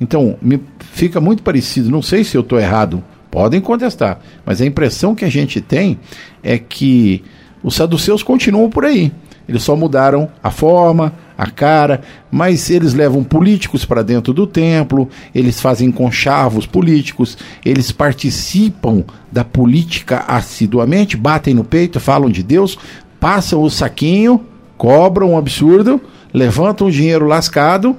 [0.00, 4.66] Então, me fica muito parecido, não sei se eu estou errado, podem contestar, mas a
[4.66, 5.98] impressão que a gente tem
[6.42, 7.22] é que
[7.62, 9.12] os saduceus continuam por aí.
[9.48, 15.08] Eles só mudaram a forma, a cara, mas eles levam políticos para dentro do templo,
[15.34, 22.78] eles fazem conchavos políticos, eles participam da política assiduamente, batem no peito, falam de Deus,
[23.18, 24.44] passam o saquinho,
[24.76, 26.00] cobram um absurdo,
[26.32, 27.96] levantam o dinheiro lascado,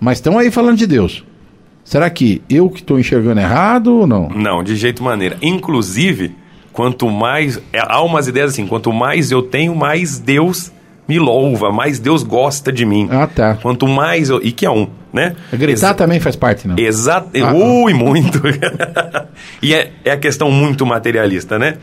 [0.00, 1.24] mas estão aí falando de Deus.
[1.84, 4.28] Será que eu que estou enxergando errado ou não?
[4.28, 5.36] Não, de jeito maneira.
[5.42, 6.34] Inclusive,
[6.72, 7.60] quanto mais.
[7.72, 10.70] é, Há umas ideias assim: quanto mais eu tenho, mais Deus
[11.08, 13.08] me louva, mais Deus gosta de mim.
[13.10, 13.56] Ah, tá.
[13.60, 14.40] Quanto mais eu.
[14.40, 15.34] E que é um, né?
[15.52, 16.76] Gritar Exa- também faz parte, não?
[16.78, 17.30] Exato.
[17.44, 17.52] Ah.
[17.52, 18.40] Ui, muito.
[19.60, 21.78] e é, é a questão muito materialista, né?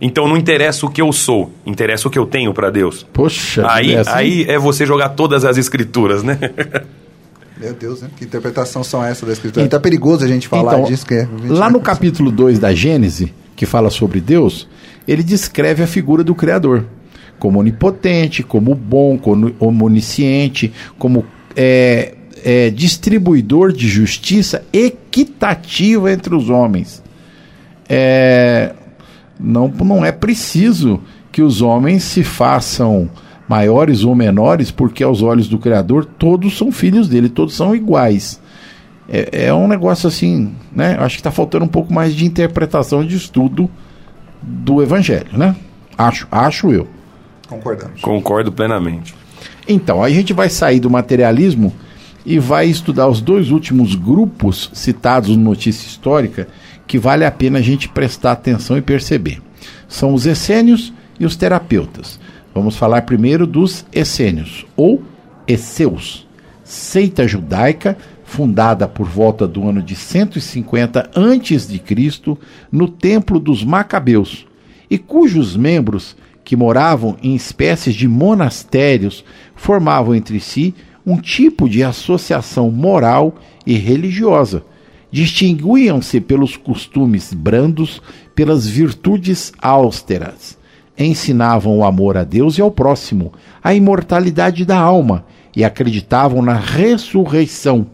[0.00, 3.06] Então não interessa o que eu sou, interessa o que eu tenho para Deus.
[3.12, 4.10] Poxa, Aí, é assim?
[4.10, 6.38] aí é você jogar todas as escrituras, né?
[7.60, 8.08] Meu Deus, né?
[8.16, 9.66] Que interpretação são essas da escritura?
[9.66, 11.04] Então é perigoso a gente falar Então, disso.
[11.04, 14.66] Que é, Lá no capítulo 2 da Gênese, que fala sobre Deus,
[15.06, 16.86] ele descreve a figura do Criador
[17.38, 21.24] como onipotente, como bom, como onisciente, como
[21.56, 27.02] é, é, distribuidor de justiça equitativa entre os homens.
[27.88, 28.72] É,
[29.42, 31.00] não, não é preciso
[31.32, 33.08] que os homens se façam
[33.48, 38.40] maiores ou menores, porque aos olhos do Criador todos são filhos dele, todos são iguais.
[39.08, 40.96] É, é um negócio assim, né?
[41.00, 43.68] Acho que está faltando um pouco mais de interpretação de estudo
[44.40, 45.56] do Evangelho, né?
[45.98, 46.86] Acho, acho eu.
[47.48, 48.00] Concordamos.
[48.00, 49.14] Concordo plenamente.
[49.66, 51.74] Então, aí a gente vai sair do materialismo
[52.24, 56.46] e vai estudar os dois últimos grupos citados no Notícia Histórica
[56.90, 59.40] que vale a pena a gente prestar atenção e perceber.
[59.86, 62.18] São os essênios e os terapeutas.
[62.52, 65.00] Vamos falar primeiro dos essênios, ou
[65.46, 66.26] Esseus,
[66.64, 72.36] seita judaica fundada por volta do ano de 150 a.C.
[72.72, 74.44] no Templo dos Macabeus,
[74.90, 79.24] e cujos membros, que moravam em espécies de monastérios,
[79.54, 80.74] formavam entre si
[81.06, 84.64] um tipo de associação moral e religiosa.
[85.12, 88.00] Distinguiam-se pelos costumes brandos,
[88.34, 90.58] pelas virtudes austeras.
[90.96, 95.24] Ensinavam o amor a Deus e ao próximo, a imortalidade da alma
[95.56, 97.86] e acreditavam na ressurreição.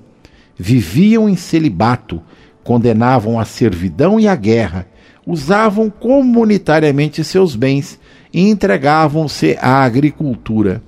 [0.59, 2.21] Viviam em celibato,
[2.65, 4.87] condenavam a servidão e a guerra,
[5.27, 7.99] usavam comunitariamente seus bens
[8.33, 10.83] e entregavam-se à agricultura.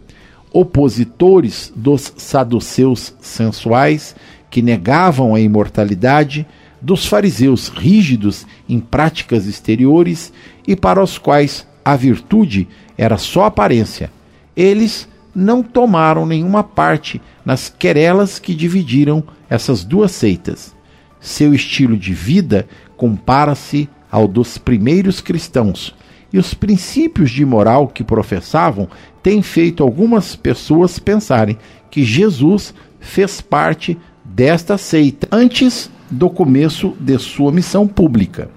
[0.53, 4.14] Opositores dos saduceus sensuais,
[4.50, 6.46] que negavam a imortalidade,
[6.80, 10.32] dos fariseus rígidos em práticas exteriores
[10.66, 14.11] e para os quais a virtude era só aparência.
[14.56, 20.74] Eles não tomaram nenhuma parte nas querelas que dividiram essas duas seitas.
[21.20, 25.94] Seu estilo de vida compara-se ao dos primeiros cristãos,
[26.32, 28.88] e os princípios de moral que professavam
[29.22, 31.56] têm feito algumas pessoas pensarem
[31.90, 33.98] que Jesus fez parte
[34.38, 38.48] desta seita antes do começo de sua missão pública.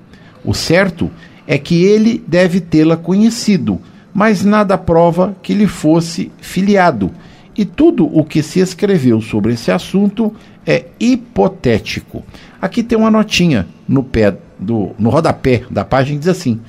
[0.45, 1.09] O certo
[1.47, 3.81] é que ele deve tê-la conhecido,
[4.13, 7.09] mas nada prova que lhe fosse filiado,
[7.57, 10.31] e tudo o que se escreveu sobre esse assunto
[10.67, 12.23] é hipotético.
[12.61, 16.61] Aqui tem uma notinha no pé do no rodapé da página diz assim: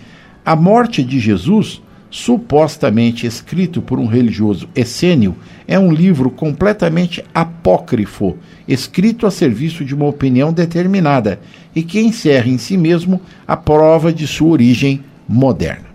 [0.42, 1.81] A morte de Jesus,
[2.12, 5.34] supostamente escrito por um religioso essênio,
[5.66, 8.36] é um livro completamente apócrifo,
[8.68, 11.40] escrito a serviço de uma opinião determinada
[11.74, 15.86] e que encerra em si mesmo a prova de sua origem moderna.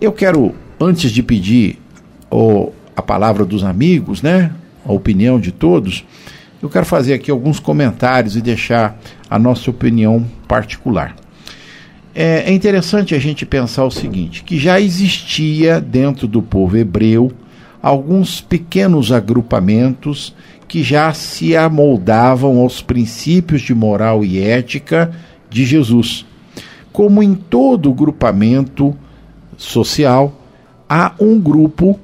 [0.00, 1.80] Eu quero, antes de pedir
[2.94, 4.52] a palavra dos amigos, né,
[4.86, 6.04] a opinião de todos,
[6.62, 8.96] eu quero fazer aqui alguns comentários e deixar
[9.28, 11.16] a nossa opinião particular.
[12.14, 17.32] É, é interessante a gente pensar o seguinte: que já existia dentro do povo hebreu
[17.82, 20.34] alguns pequenos agrupamentos
[20.68, 25.12] que já se amoldavam aos princípios de moral e ética
[25.50, 26.24] de Jesus.
[26.92, 28.96] Como em todo grupamento
[29.56, 30.40] social,
[30.88, 31.98] há um grupo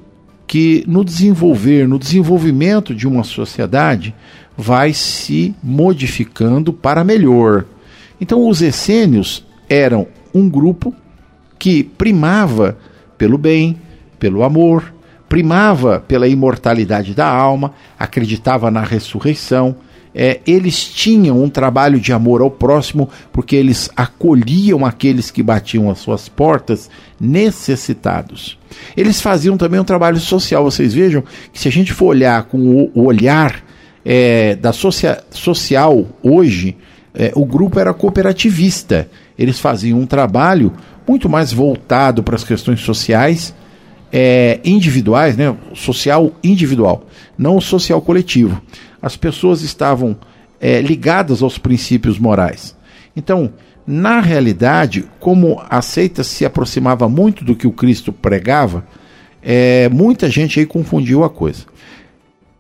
[0.46, 4.14] que no desenvolver, no desenvolvimento de uma sociedade,
[4.56, 7.66] vai se modificando para melhor.
[8.20, 10.94] Então, os essênios eram um grupo
[11.58, 12.78] que primava
[13.16, 13.76] pelo bem,
[14.18, 14.94] pelo amor,
[15.28, 19.76] primava pela imortalidade da alma, acreditava na ressurreição.
[20.14, 25.90] É, eles tinham um trabalho de amor ao próximo, porque eles acolhiam aqueles que batiam
[25.90, 28.58] às suas portas necessitados.
[28.96, 30.64] Eles faziam também um trabalho social.
[30.64, 33.62] Vocês vejam que se a gente for olhar com o olhar
[34.04, 36.76] é, da socia social hoje,
[37.14, 39.08] é, o grupo era cooperativista.
[39.38, 40.72] Eles faziam um trabalho
[41.06, 43.54] muito mais voltado para as questões sociais,
[44.12, 45.56] é, individuais, né?
[45.74, 48.60] social individual, não social coletivo.
[49.00, 50.16] As pessoas estavam
[50.60, 52.76] é, ligadas aos princípios morais.
[53.16, 53.52] Então,
[53.86, 58.84] na realidade, como a seita se aproximava muito do que o Cristo pregava,
[59.42, 61.64] é, muita gente aí confundiu a coisa.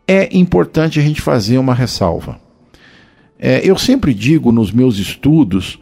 [0.06, 2.40] É importante a gente fazer uma ressalva.
[3.38, 5.78] É, eu sempre digo nos meus estudos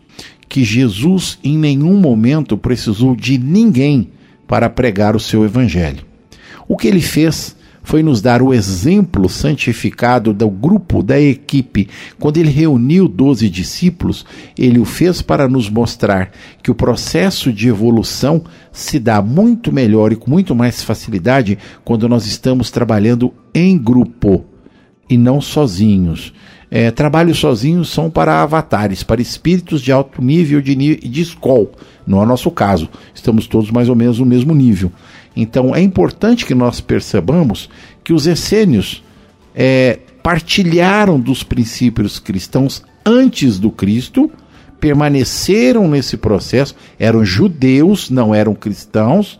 [0.48, 4.10] que Jesus em nenhum momento precisou de ninguém
[4.46, 6.04] para pregar o seu evangelho.
[6.68, 7.56] O que ele fez
[7.86, 11.88] foi nos dar o exemplo santificado do grupo, da equipe.
[12.18, 14.26] Quando ele reuniu doze discípulos,
[14.58, 16.32] ele o fez para nos mostrar
[16.64, 22.08] que o processo de evolução se dá muito melhor e com muito mais facilidade quando
[22.08, 24.44] nós estamos trabalhando em grupo
[25.08, 26.32] e não sozinhos.
[26.70, 31.72] É, trabalhos sozinhos são para avatares, para espíritos de alto nível de, de escol.
[32.06, 32.88] Não é o nosso caso.
[33.14, 34.90] Estamos todos mais ou menos no mesmo nível.
[35.36, 37.68] Então é importante que nós percebamos
[38.02, 39.02] que os essênios
[39.54, 44.30] é, partilharam dos princípios cristãos antes do Cristo,
[44.80, 49.38] permaneceram nesse processo, eram judeus, não eram cristãos,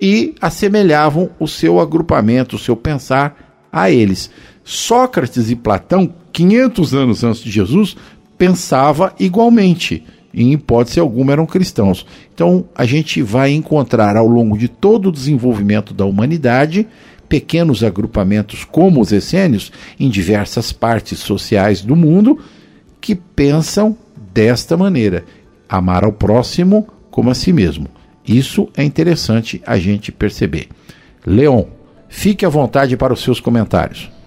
[0.00, 4.30] e assemelhavam o seu agrupamento, o seu pensar a eles.
[4.70, 7.96] Sócrates e Platão, 500 anos antes de Jesus,
[8.36, 12.04] pensava igualmente em hipótese alguma eram cristãos.
[12.34, 16.86] Então a gente vai encontrar ao longo de todo o desenvolvimento da humanidade
[17.30, 22.38] pequenos agrupamentos como os essênios em diversas partes sociais do mundo
[23.00, 23.96] que pensam
[24.34, 25.24] desta maneira:
[25.66, 27.88] amar ao próximo como a si mesmo.
[28.22, 30.68] Isso é interessante a gente perceber.
[31.24, 31.64] Leon,
[32.06, 34.17] fique à vontade para os seus comentários.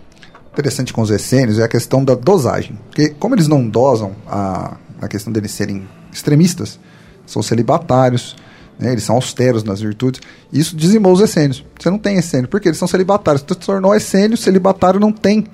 [0.52, 2.78] Interessante com os essênios é a questão da dosagem.
[2.88, 6.80] Porque como eles não dosam a, a questão deles serem extremistas,
[7.26, 8.36] são celibatários,
[8.78, 10.22] né, eles são austeros nas virtudes.
[10.52, 11.64] Isso dizimou os essênios.
[11.80, 13.44] Você não tem essênio, porque eles são celibatários.
[13.48, 15.46] Você se tornou essênio, celibatário não tem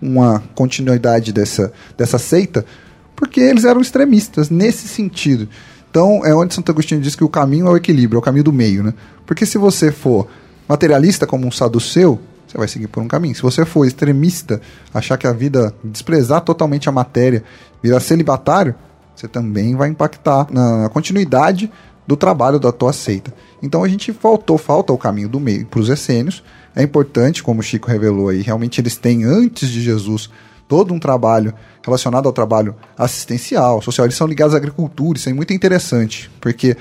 [0.00, 2.66] uma continuidade dessa, dessa seita,
[3.14, 5.48] porque eles eram extremistas nesse sentido.
[5.90, 8.44] Então, é onde Santo Agostinho diz que o caminho é o equilíbrio, é o caminho
[8.44, 8.82] do meio.
[8.82, 8.92] Né?
[9.24, 10.26] Porque se você for
[10.68, 12.18] materialista como um saduceu,
[12.52, 13.34] você vai seguir por um caminho.
[13.34, 14.60] Se você for extremista,
[14.92, 17.42] achar que a vida, desprezar totalmente a matéria,
[17.82, 18.74] virar celibatário,
[19.16, 21.70] você também vai impactar na continuidade
[22.06, 23.32] do trabalho da tua seita.
[23.62, 26.42] Então a gente faltou, falta o caminho do meio para os essênios.
[26.76, 30.28] É importante, como o Chico revelou aí, realmente eles têm antes de Jesus
[30.68, 34.06] todo um trabalho relacionado ao trabalho assistencial, social.
[34.06, 36.76] Eles são ligados à agricultura, isso é muito interessante, porque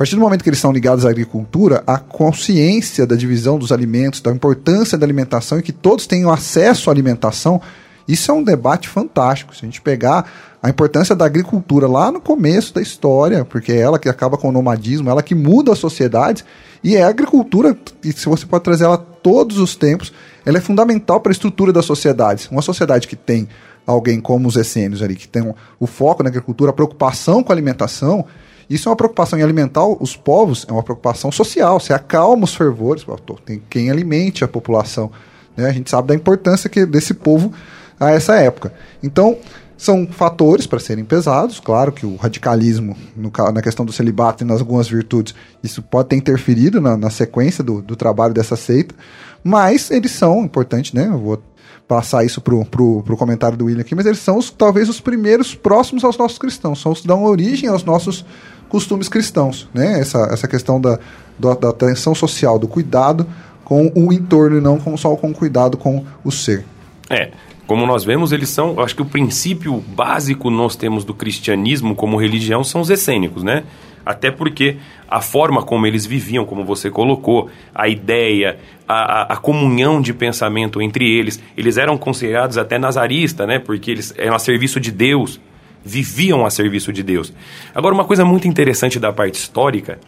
[0.00, 4.22] partir do momento que eles são ligados à agricultura, a consciência da divisão dos alimentos,
[4.22, 7.60] da importância da alimentação e que todos tenham acesso à alimentação,
[8.08, 9.54] isso é um debate fantástico.
[9.54, 13.76] Se a gente pegar a importância da agricultura lá no começo da história, porque é
[13.76, 16.46] ela que acaba com o nomadismo, ela que muda as sociedades,
[16.82, 20.14] e é a agricultura, e se você pode trazer ela todos os tempos,
[20.46, 22.48] ela é fundamental para a estrutura das sociedades.
[22.50, 23.46] Uma sociedade que tem
[23.86, 27.54] alguém como os essênios ali, que tem o foco na agricultura, a preocupação com a
[27.54, 28.24] alimentação,
[28.70, 32.54] isso é uma preocupação em alimentar os povos, é uma preocupação social, você acalma os
[32.54, 33.04] fervores,
[33.44, 35.10] tem quem alimente a população.
[35.56, 35.68] Né?
[35.68, 37.52] A gente sabe da importância que desse povo
[37.98, 38.72] a essa época.
[39.02, 39.36] Então,
[39.76, 44.46] são fatores para serem pesados, claro que o radicalismo no, na questão do celibato e
[44.46, 48.94] nas algumas virtudes, isso pode ter interferido na, na sequência do, do, trabalho dessa seita,
[49.42, 51.06] mas eles são importantes, né?
[51.06, 51.42] Eu vou
[51.88, 55.00] passar isso pro, pro, pro comentário do William aqui, mas eles são os, talvez os
[55.00, 58.24] primeiros próximos aos nossos cristãos, são os que dão origem aos nossos
[58.70, 60.00] costumes cristãos, né?
[60.00, 60.98] Essa, essa questão da,
[61.38, 63.26] da, da atenção social, do cuidado
[63.64, 66.64] com o entorno e não com, só com cuidado com o ser.
[67.10, 67.30] É,
[67.66, 72.16] como nós vemos, eles são, acho que o princípio básico nós temos do cristianismo como
[72.16, 73.64] religião são os essênicos, né?
[74.04, 74.78] Até porque
[75.08, 80.80] a forma como eles viviam, como você colocou, a ideia, a, a, comunhão de pensamento
[80.80, 83.58] entre eles, eles eram considerados até nazaristas, né?
[83.58, 85.40] Porque eles eram a serviço de Deus,
[85.84, 87.32] viviam a serviço de Deus.
[87.74, 89.98] Agora, uma coisa muito interessante da parte histórica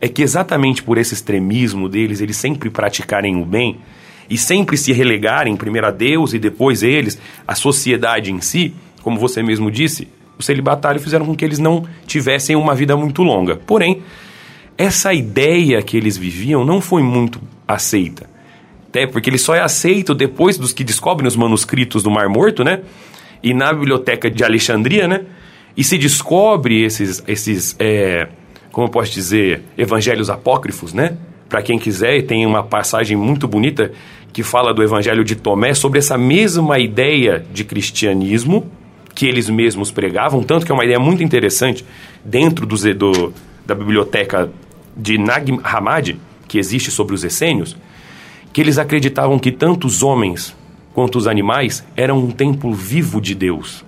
[0.00, 3.78] é que exatamente por esse extremismo deles, eles sempre praticarem o bem,
[4.28, 9.18] e sempre se relegarem primeiro a Deus e depois eles, a sociedade em si, como
[9.18, 13.56] você mesmo disse, o celibatário fizeram com que eles não tivessem uma vida muito longa.
[13.56, 14.02] Porém,
[14.76, 18.28] essa ideia que eles viviam não foi muito aceita.
[18.88, 22.64] Até porque ele só é aceito depois dos que descobrem os manuscritos do Mar Morto,
[22.64, 22.80] né?
[23.44, 25.20] E na biblioteca de Alexandria, né?
[25.76, 28.26] E se descobre esses, esses é,
[28.72, 31.16] como eu posso dizer, evangelhos apócrifos, né?
[31.54, 33.92] para quem quiser, tem uma passagem muito bonita
[34.32, 38.66] que fala do Evangelho de Tomé sobre essa mesma ideia de cristianismo
[39.14, 41.84] que eles mesmos pregavam, tanto que é uma ideia muito interessante
[42.24, 43.32] dentro do, do
[43.64, 44.50] da biblioteca
[44.96, 46.18] de Nag Hammadi,
[46.48, 47.76] que existe sobre os essênios,
[48.52, 50.56] que eles acreditavam que tanto os homens
[50.94, 53.84] quanto os animais eram um templo vivo de Deus,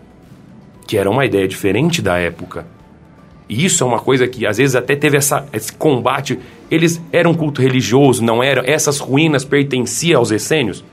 [0.87, 2.67] que era uma ideia diferente da época.
[3.49, 6.39] E isso é uma coisa que às vezes até teve essa, esse combate.
[6.69, 8.65] Eles eram culto religioso, não eram?
[8.67, 10.85] Essas ruínas pertenciam aos essênios?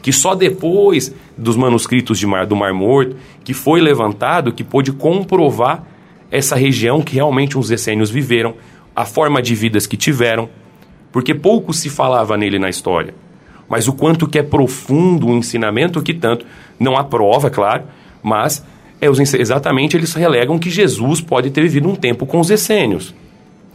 [0.00, 5.84] Que só depois dos manuscritos Mar, do Mar Morto, que foi levantado, que pôde comprovar
[6.30, 8.54] essa região que realmente os essênios viveram,
[8.96, 10.48] a forma de vidas que tiveram,
[11.12, 13.14] porque pouco se falava nele na história.
[13.68, 16.46] Mas o quanto que é profundo o ensinamento, que tanto
[16.78, 17.84] não há prova, claro,
[18.22, 18.64] mas
[19.00, 23.14] é os, exatamente eles relegam que Jesus pode ter vivido um tempo com os essênios,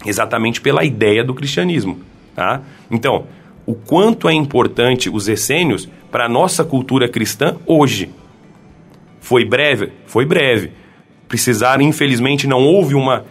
[0.05, 1.99] exatamente pela ideia do cristianismo.
[2.35, 2.61] Tá?
[2.89, 3.25] Então,
[3.65, 8.09] o quanto é importante os essênios para a nossa cultura cristã hoje.
[9.21, 9.91] Foi breve?
[10.05, 10.71] Foi breve.
[11.27, 13.25] Precisaram, infelizmente, não houve uma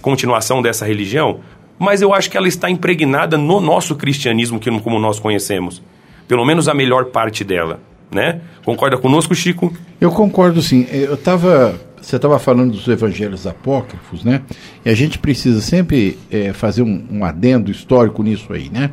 [0.00, 1.40] continuação dessa religião,
[1.78, 5.82] mas eu acho que ela está impregnada no nosso cristianismo que como nós conhecemos.
[6.26, 8.40] Pelo menos a melhor parte dela, né?
[8.64, 9.72] Concorda conosco, Chico?
[10.00, 10.86] Eu concordo sim.
[10.90, 14.42] Eu estava você estava falando dos evangelhos apócrifos, né?
[14.84, 18.90] E a gente precisa sempre é, fazer um, um, adendo histórico nisso aí, né?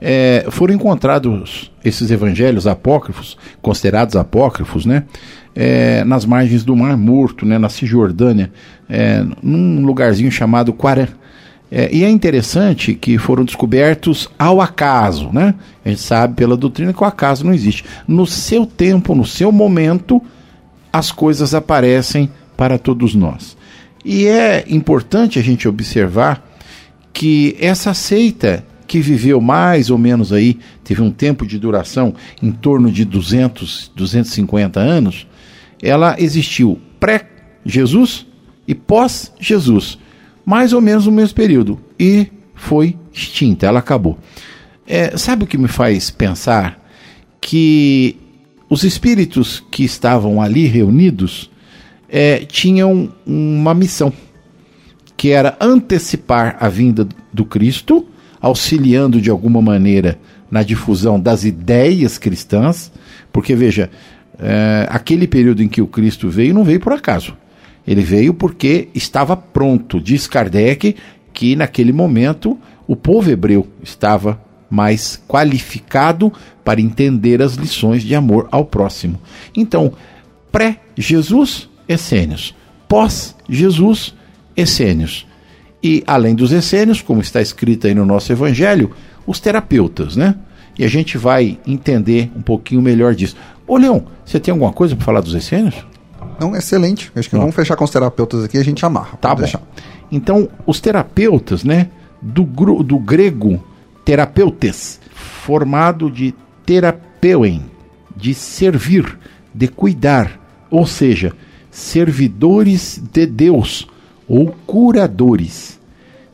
[0.00, 5.04] É, foram encontrados esses evangelhos apócrifos, considerados apócrifos, né?
[5.54, 7.58] É, nas margens do Mar Morto, né?
[7.58, 8.52] Na Cisjordânia,
[9.42, 11.08] num lugarzinho chamado Quarã.
[11.74, 15.54] É, e é interessante que foram descobertos ao acaso, né?
[15.82, 17.82] A gente sabe pela doutrina que o acaso não existe.
[18.06, 20.20] No seu tempo, no seu momento,
[20.92, 23.56] as coisas aparecem para todos nós.
[24.04, 26.46] E é importante a gente observar
[27.10, 32.52] que essa seita que viveu mais ou menos aí, teve um tempo de duração em
[32.52, 35.26] torno de 200, 250 anos,
[35.82, 38.26] ela existiu pré-Jesus
[38.68, 40.01] e pós-Jesus
[40.44, 44.18] mais ou menos no mesmo período, e foi extinta, ela acabou.
[44.86, 46.80] É, sabe o que me faz pensar?
[47.40, 48.16] Que
[48.68, 51.50] os espíritos que estavam ali reunidos
[52.08, 54.12] é, tinham uma missão,
[55.16, 58.06] que era antecipar a vinda do Cristo,
[58.40, 60.18] auxiliando de alguma maneira
[60.50, 62.92] na difusão das ideias cristãs,
[63.32, 63.90] porque veja,
[64.38, 67.36] é, aquele período em que o Cristo veio não veio por acaso.
[67.86, 70.00] Ele veio porque estava pronto.
[70.00, 70.96] Diz Kardec
[71.32, 76.32] que naquele momento o povo hebreu estava mais qualificado
[76.64, 79.20] para entender as lições de amor ao próximo.
[79.54, 79.92] Então,
[80.50, 82.54] pré-Jesus, essênios.
[82.88, 84.14] Pós-Jesus,
[84.56, 85.26] essênios.
[85.82, 88.92] E além dos essênios, como está escrito aí no nosso evangelho,
[89.26, 90.36] os terapeutas, né?
[90.78, 93.36] E a gente vai entender um pouquinho melhor disso.
[93.66, 95.74] Ô Leão, você tem alguma coisa para falar dos essênios?
[96.38, 97.10] Não, excelente.
[97.14, 99.16] Acho que vamos fechar com os terapeutas aqui e a gente amarra.
[99.20, 99.42] Tá bom.
[99.42, 99.62] Deixar.
[100.10, 101.88] Então, os terapeutas, né,
[102.20, 102.44] do,
[102.82, 103.62] do grego
[104.04, 106.34] terapeutes, formado de
[106.66, 107.64] terapeuem,
[108.16, 109.18] de servir,
[109.54, 111.32] de cuidar, ou seja,
[111.70, 113.86] servidores de Deus
[114.28, 115.80] ou curadores.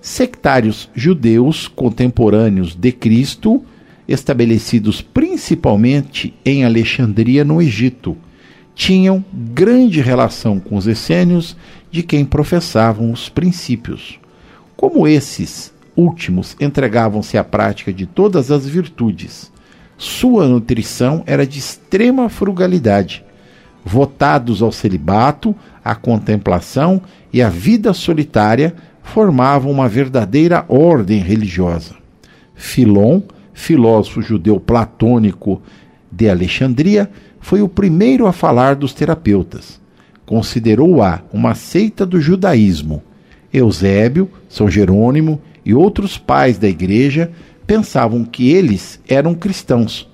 [0.00, 3.62] Sectários judeus contemporâneos de Cristo,
[4.06, 8.16] estabelecidos principalmente em Alexandria, no Egito
[8.78, 11.56] tinham grande relação com os essênios
[11.90, 14.20] de quem professavam os princípios.
[14.76, 19.50] Como esses últimos entregavam-se à prática de todas as virtudes,
[19.96, 23.24] sua nutrição era de extrema frugalidade,
[23.84, 27.02] votados ao celibato, à contemplação
[27.32, 31.96] e à vida solitária, formavam uma verdadeira ordem religiosa.
[32.54, 33.22] Filon,
[33.52, 35.60] filósofo judeu platônico
[36.10, 39.80] de Alexandria, foi o primeiro a falar dos terapeutas.
[40.26, 43.02] Considerou-a uma seita do judaísmo.
[43.52, 47.30] Eusébio, São Jerônimo e outros pais da igreja
[47.66, 50.08] pensavam que eles eram cristãos.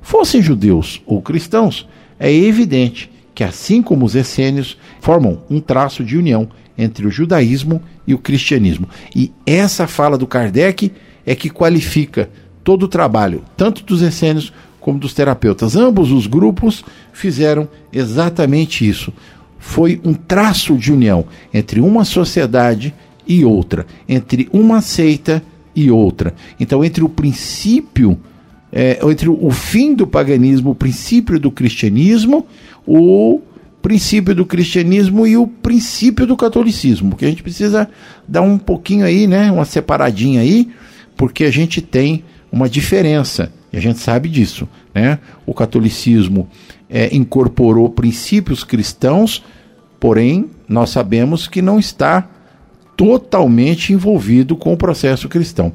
[0.00, 6.16] Fossem judeus ou cristãos, é evidente que, assim como os essênios, formam um traço de
[6.16, 8.88] união entre o judaísmo e o cristianismo.
[9.14, 10.92] E essa fala do Kardec
[11.26, 12.30] é que qualifica
[12.64, 15.76] todo o trabalho, tanto dos essênios como dos terapeutas.
[15.76, 19.12] Ambos os grupos fizeram exatamente isso.
[19.58, 22.94] Foi um traço de união entre uma sociedade
[23.26, 25.42] e outra, entre uma seita
[25.74, 26.34] e outra.
[26.58, 28.18] Então, entre o princípio,
[28.72, 32.46] é, entre o fim do paganismo, o princípio do cristianismo,
[32.86, 33.40] o
[33.82, 37.88] princípio do cristianismo e o princípio do catolicismo, que a gente precisa
[38.26, 40.68] dar um pouquinho aí, né, uma separadinha aí,
[41.16, 43.52] porque a gente tem uma diferença.
[43.72, 44.68] E a gente sabe disso.
[44.94, 45.18] Né?
[45.46, 46.48] O catolicismo
[46.88, 49.44] é, incorporou princípios cristãos,
[50.00, 52.28] porém, nós sabemos que não está
[52.96, 55.72] totalmente envolvido com o processo cristão.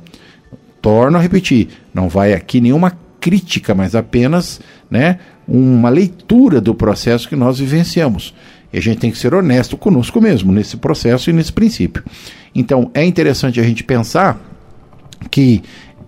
[0.81, 4.59] Torno a repetir, não vai aqui nenhuma crítica, mas apenas
[4.91, 8.33] né, uma leitura do processo que nós vivenciamos.
[8.73, 12.03] E a gente tem que ser honesto conosco mesmo nesse processo e nesse princípio.
[12.53, 14.37] Então é interessante a gente pensar
[15.31, 15.63] que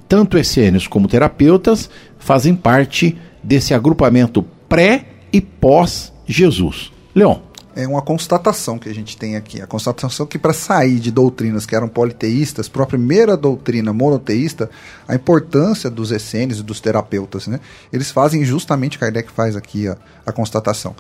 [0.07, 6.91] tanto essênios como terapeutas fazem parte desse agrupamento pré e pós-Jesus.
[7.13, 7.39] Leon.
[7.75, 9.61] é uma constatação que a gente tem aqui.
[9.61, 14.69] A constatação que para sair de doutrinas que eram politeístas para a primeira doutrina monoteísta,
[15.07, 17.59] a importância dos essênios e dos terapeutas, né?
[17.91, 19.87] Eles fazem justamente, Kardec faz aqui
[20.25, 20.95] a constatação.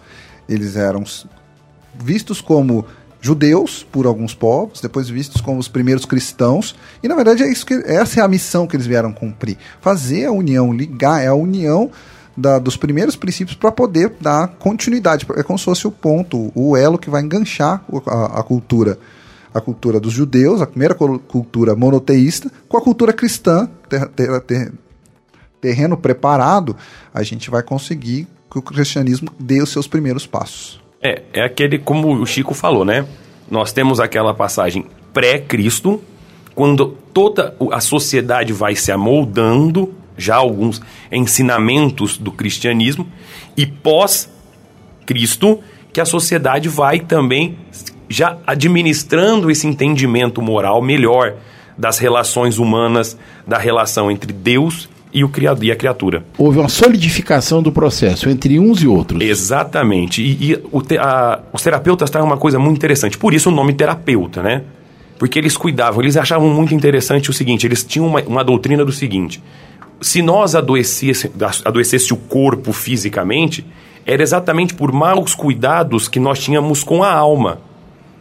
[0.47, 1.03] Eles eram
[1.97, 2.85] vistos como
[3.25, 7.65] judeus por alguns povos, depois vistos como os primeiros cristãos, e na verdade é isso
[7.65, 11.33] que essa é a missão que eles vieram cumprir, fazer a união, ligar é a
[11.33, 11.89] união
[12.37, 15.25] da, dos primeiros princípios para poder dar continuidade.
[15.37, 18.99] É como se fosse o ponto, o elo que vai enganchar a, a cultura.
[19.51, 24.73] A cultura dos judeus, a primeira cultura monoteísta, com a cultura cristã, ter, ter, ter,
[25.61, 26.75] terreno preparado,
[27.13, 30.84] a gente vai conseguir que o cristianismo dê os seus primeiros passos.
[31.05, 33.05] É, é aquele, como o Chico falou, né?
[33.49, 36.01] Nós temos aquela passagem pré-Cristo,
[36.55, 40.81] quando toda a sociedade vai se amoldando já alguns
[41.11, 43.07] ensinamentos do cristianismo,
[43.55, 45.59] e pós-Cristo,
[45.93, 47.55] que a sociedade vai também
[48.09, 51.35] já administrando esse entendimento moral melhor
[51.77, 56.23] das relações humanas, da relação entre Deus e, o criado, e a criatura.
[56.37, 59.21] Houve uma solidificação do processo entre uns e outros.
[59.21, 60.21] Exatamente.
[60.21, 63.17] E, e o te, a, os terapeutas trazem uma coisa muito interessante.
[63.17, 64.61] Por isso o nome terapeuta, né?
[65.17, 68.91] Porque eles cuidavam, eles achavam muito interessante o seguinte: eles tinham uma, uma doutrina do
[68.91, 69.41] seguinte
[70.01, 71.31] se nós adoecesse,
[71.63, 73.65] adoecesse o corpo fisicamente,
[74.05, 77.59] era exatamente por maus cuidados que nós tínhamos com a alma.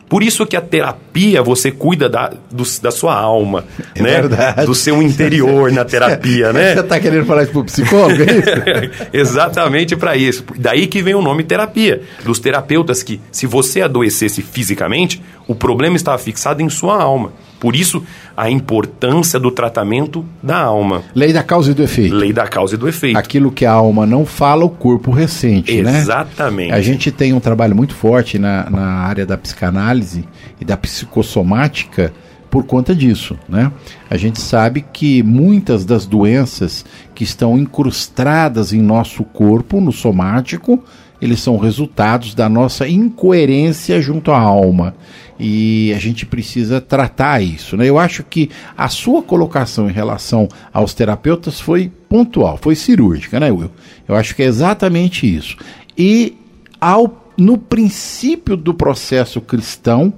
[0.09, 4.11] Por isso que a terapia você cuida da, do, da sua alma, é né?
[4.11, 4.67] Verdade.
[4.67, 6.75] Do seu interior na terapia, né?
[6.75, 9.09] Você está querendo falar isso para o psicólogo, é isso?
[9.13, 10.45] Exatamente para isso.
[10.57, 12.03] Daí que vem o nome terapia.
[12.25, 17.33] Dos terapeutas que, se você adoecesse fisicamente, o problema estava fixado em sua alma.
[17.65, 18.03] Por isso,
[18.37, 21.03] a importância do tratamento da alma.
[21.15, 22.15] Lei da causa e do efeito.
[22.15, 23.17] Lei da causa e do efeito.
[23.17, 25.95] Aquilo que a alma não fala, o corpo ressente, Exatamente.
[25.95, 26.03] né?
[26.03, 26.73] Exatamente.
[26.73, 30.29] A gente tem um trabalho muito forte na, na área da psicanálise
[30.61, 32.13] e da psicossomática
[32.51, 33.73] por conta disso, né?
[34.11, 36.85] A gente sabe que muitas das doenças
[37.15, 40.85] que estão incrustadas em nosso corpo, no somático,
[41.27, 44.95] eles são resultados da nossa incoerência junto à alma
[45.39, 47.77] e a gente precisa tratar isso.
[47.77, 47.89] Né?
[47.89, 53.51] Eu acho que a sua colocação em relação aos terapeutas foi pontual, foi cirúrgica, né,
[53.51, 53.71] Will?
[54.07, 55.57] Eu acho que é exatamente isso.
[55.99, 56.37] E
[56.81, 60.13] ao, no princípio do processo cristão,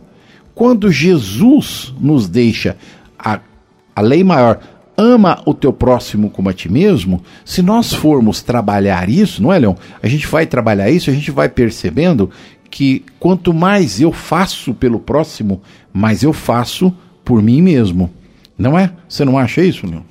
[0.55, 2.77] quando Jesus nos deixa
[3.19, 3.41] a,
[3.95, 4.61] a lei maior,
[4.97, 9.59] ama o teu próximo como a ti mesmo, se nós formos trabalhar isso, não é,
[9.59, 9.77] Leão?
[10.03, 12.31] A gente vai trabalhar isso, a gente vai percebendo
[12.71, 15.61] que quanto mais eu faço pelo próximo,
[15.93, 16.95] mais eu faço
[17.25, 18.11] por mim mesmo.
[18.59, 18.93] Não é?
[19.09, 20.03] Você não acha isso, Leon?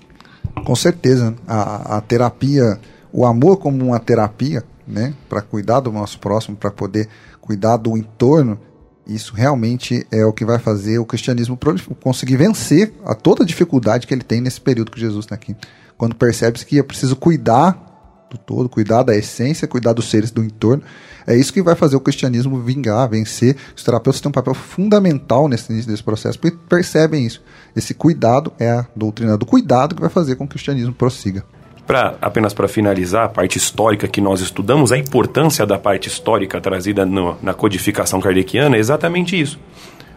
[0.64, 1.36] Com certeza.
[1.48, 2.80] A, a terapia,
[3.12, 7.10] o amor como uma terapia, né, para cuidar do nosso próximo, para poder
[7.42, 8.60] cuidar do entorno,
[9.08, 11.58] isso realmente é o que vai fazer o cristianismo
[12.02, 15.56] conseguir vencer a toda a dificuldade que ele tem nesse período que Jesus está aqui.
[15.98, 17.86] Quando percebe que é preciso cuidar
[18.30, 20.84] do todo, cuidar da essência, cuidar dos seres do entorno.
[21.28, 23.56] É isso que vai fazer o cristianismo vingar, vencer.
[23.76, 27.42] Os terapeutas têm um papel fundamental nesse desse processo, porque percebem isso.
[27.76, 31.44] Esse cuidado é a doutrina do cuidado que vai fazer com que o cristianismo prossiga.
[31.88, 36.60] Pra, apenas para finalizar a parte histórica que nós estudamos, a importância da parte histórica
[36.60, 39.60] trazida no, na codificação kardeciana é exatamente isso.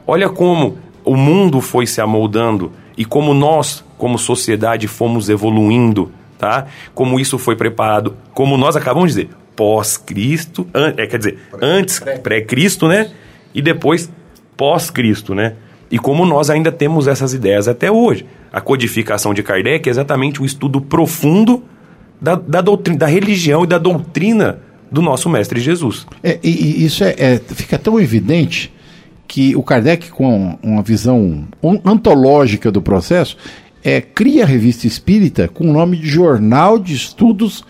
[0.07, 6.67] Olha como o mundo foi se amoldando e como nós, como sociedade, fomos evoluindo tá?
[6.95, 12.87] Como isso foi preparado, como nós acabamos de dizer, pós-Cristo, é, quer dizer, antes pré-Cristo,
[12.87, 13.11] né?
[13.53, 14.11] E depois
[14.57, 15.55] pós-Cristo, né?
[15.91, 18.25] E como nós ainda temos essas ideias até hoje.
[18.53, 21.63] A codificação de Kardec é exatamente um estudo profundo
[22.21, 26.07] da, da, doutrina, da religião e da doutrina do nosso Mestre Jesus.
[26.23, 28.73] É, e, isso é, é, fica tão evidente
[29.27, 31.47] que o Kardec, com uma visão
[31.85, 33.37] antológica do processo,
[33.85, 37.65] é, cria a revista espírita com o nome de Jornal de Estudos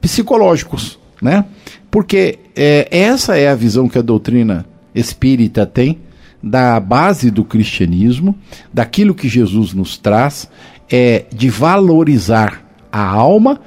[0.00, 1.44] Psicológicos, né?
[1.90, 5.98] Porque é, essa é a visão que a doutrina espírita tem
[6.42, 8.34] da base do cristianismo,
[8.72, 10.48] daquilo que Jesus nos traz,
[10.90, 13.60] é de valorizar a alma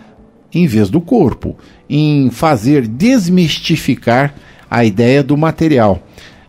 [0.53, 1.55] em vez do corpo,
[1.89, 4.35] em fazer desmistificar
[4.69, 6.01] a ideia do material.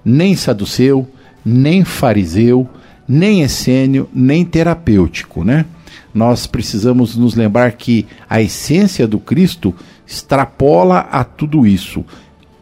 [0.04, 1.08] Nem saduceu,
[1.44, 2.68] nem fariseu,
[3.06, 5.66] nem essênio, nem terapêutico, né?
[6.12, 9.74] Nós precisamos nos lembrar que a essência do Cristo
[10.06, 12.04] extrapola a tudo isso,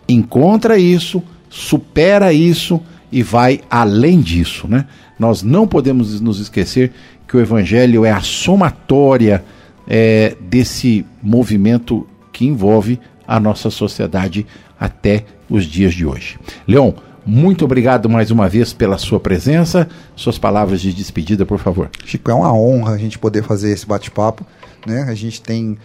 [0.09, 2.81] encontra isso, supera isso
[3.13, 4.87] e vai além disso, né?
[5.19, 6.93] Nós não podemos nos esquecer
[7.29, 9.45] que o Evangelho é a somatória
[9.87, 14.47] é, desse movimento que envolve a nossa sociedade
[14.81, 16.39] até os dias de hoje.
[16.67, 16.93] Leon,
[17.25, 19.89] muito obrigado mais uma vez pela sua presença.
[20.17, 21.89] Suas palavras de despedida, por favor.
[22.05, 24.45] Chico, é uma honra a gente poder fazer esse bate-papo.
[24.87, 25.05] Né?
[25.09, 25.79] A gente tem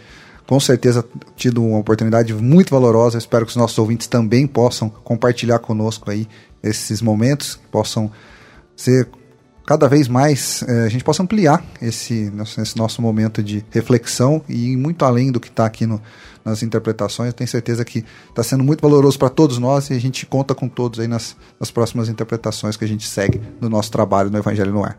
[0.48, 1.06] com certeza
[1.36, 3.18] tido uma oportunidade muito valorosa.
[3.18, 6.28] Espero que os nossos ouvintes também possam compartilhar conosco aí
[6.64, 8.12] esses momentos, possam
[8.76, 9.10] ser
[9.68, 14.72] cada vez mais eh, a gente possa ampliar esse, esse nosso momento de reflexão e
[14.72, 16.02] ir muito além do que está aqui no,
[16.44, 17.28] nas interpretações.
[17.28, 20.56] Eu tenho certeza que está sendo muito valoroso para todos nós e a gente conta
[20.56, 24.38] com todos aí nas, nas próximas interpretações que a gente segue no nosso trabalho no
[24.38, 24.98] Evangelho no Ar.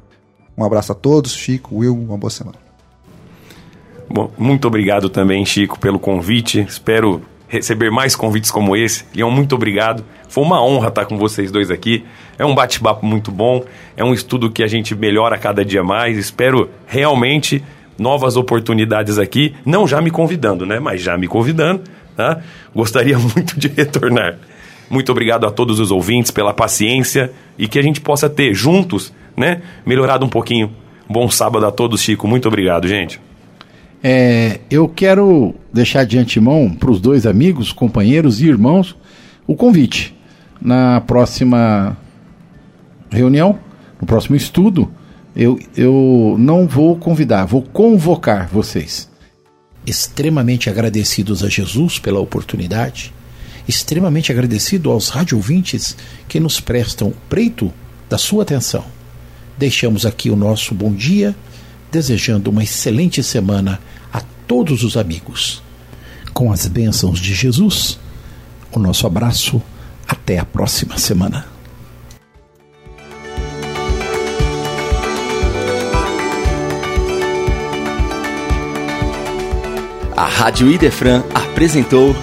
[0.54, 2.58] Um abraço a todos, Chico, Will, uma boa semana.
[4.10, 6.60] Bom, muito obrigado também, Chico, pelo convite.
[6.60, 9.04] Espero receber mais convites como esse.
[9.14, 10.04] Leão, muito obrigado.
[10.28, 12.04] Foi uma honra estar com vocês dois aqui.
[12.38, 13.64] É um bate-papo muito bom,
[13.96, 16.16] é um estudo que a gente melhora cada dia mais.
[16.16, 17.64] Espero realmente
[17.98, 20.78] novas oportunidades aqui, não já me convidando, né?
[20.78, 21.82] Mas já me convidando,
[22.16, 22.40] tá?
[22.72, 24.38] Gostaria muito de retornar.
[24.88, 29.12] Muito obrigado a todos os ouvintes pela paciência e que a gente possa ter juntos,
[29.36, 30.72] né, melhorado um pouquinho.
[31.08, 32.26] Bom sábado a todos, Chico.
[32.26, 33.20] Muito obrigado, gente.
[34.02, 38.96] É, eu quero deixar de antemão para os dois amigos, companheiros e irmãos
[39.46, 40.14] o convite.
[40.60, 41.96] Na próxima
[43.10, 43.58] reunião,
[44.00, 44.90] no próximo estudo,
[45.34, 49.08] eu, eu não vou convidar, vou convocar vocês.
[49.86, 53.12] Extremamente agradecidos a Jesus pela oportunidade,
[53.66, 55.96] extremamente agradecido aos radiovintes
[56.26, 57.72] que nos prestam preito
[58.08, 58.84] da sua atenção.
[59.56, 61.34] Deixamos aqui o nosso bom dia
[61.90, 63.80] desejando uma excelente semana
[64.12, 65.62] a todos os amigos.
[66.32, 67.98] Com as bênçãos de Jesus,
[68.72, 69.60] o nosso abraço.
[70.06, 71.44] Até a próxima semana.
[80.16, 82.16] A Rádio Idefran apresentou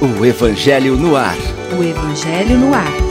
[0.00, 1.36] o Evangelho no Ar.
[1.76, 3.09] O Evangelho no Ar.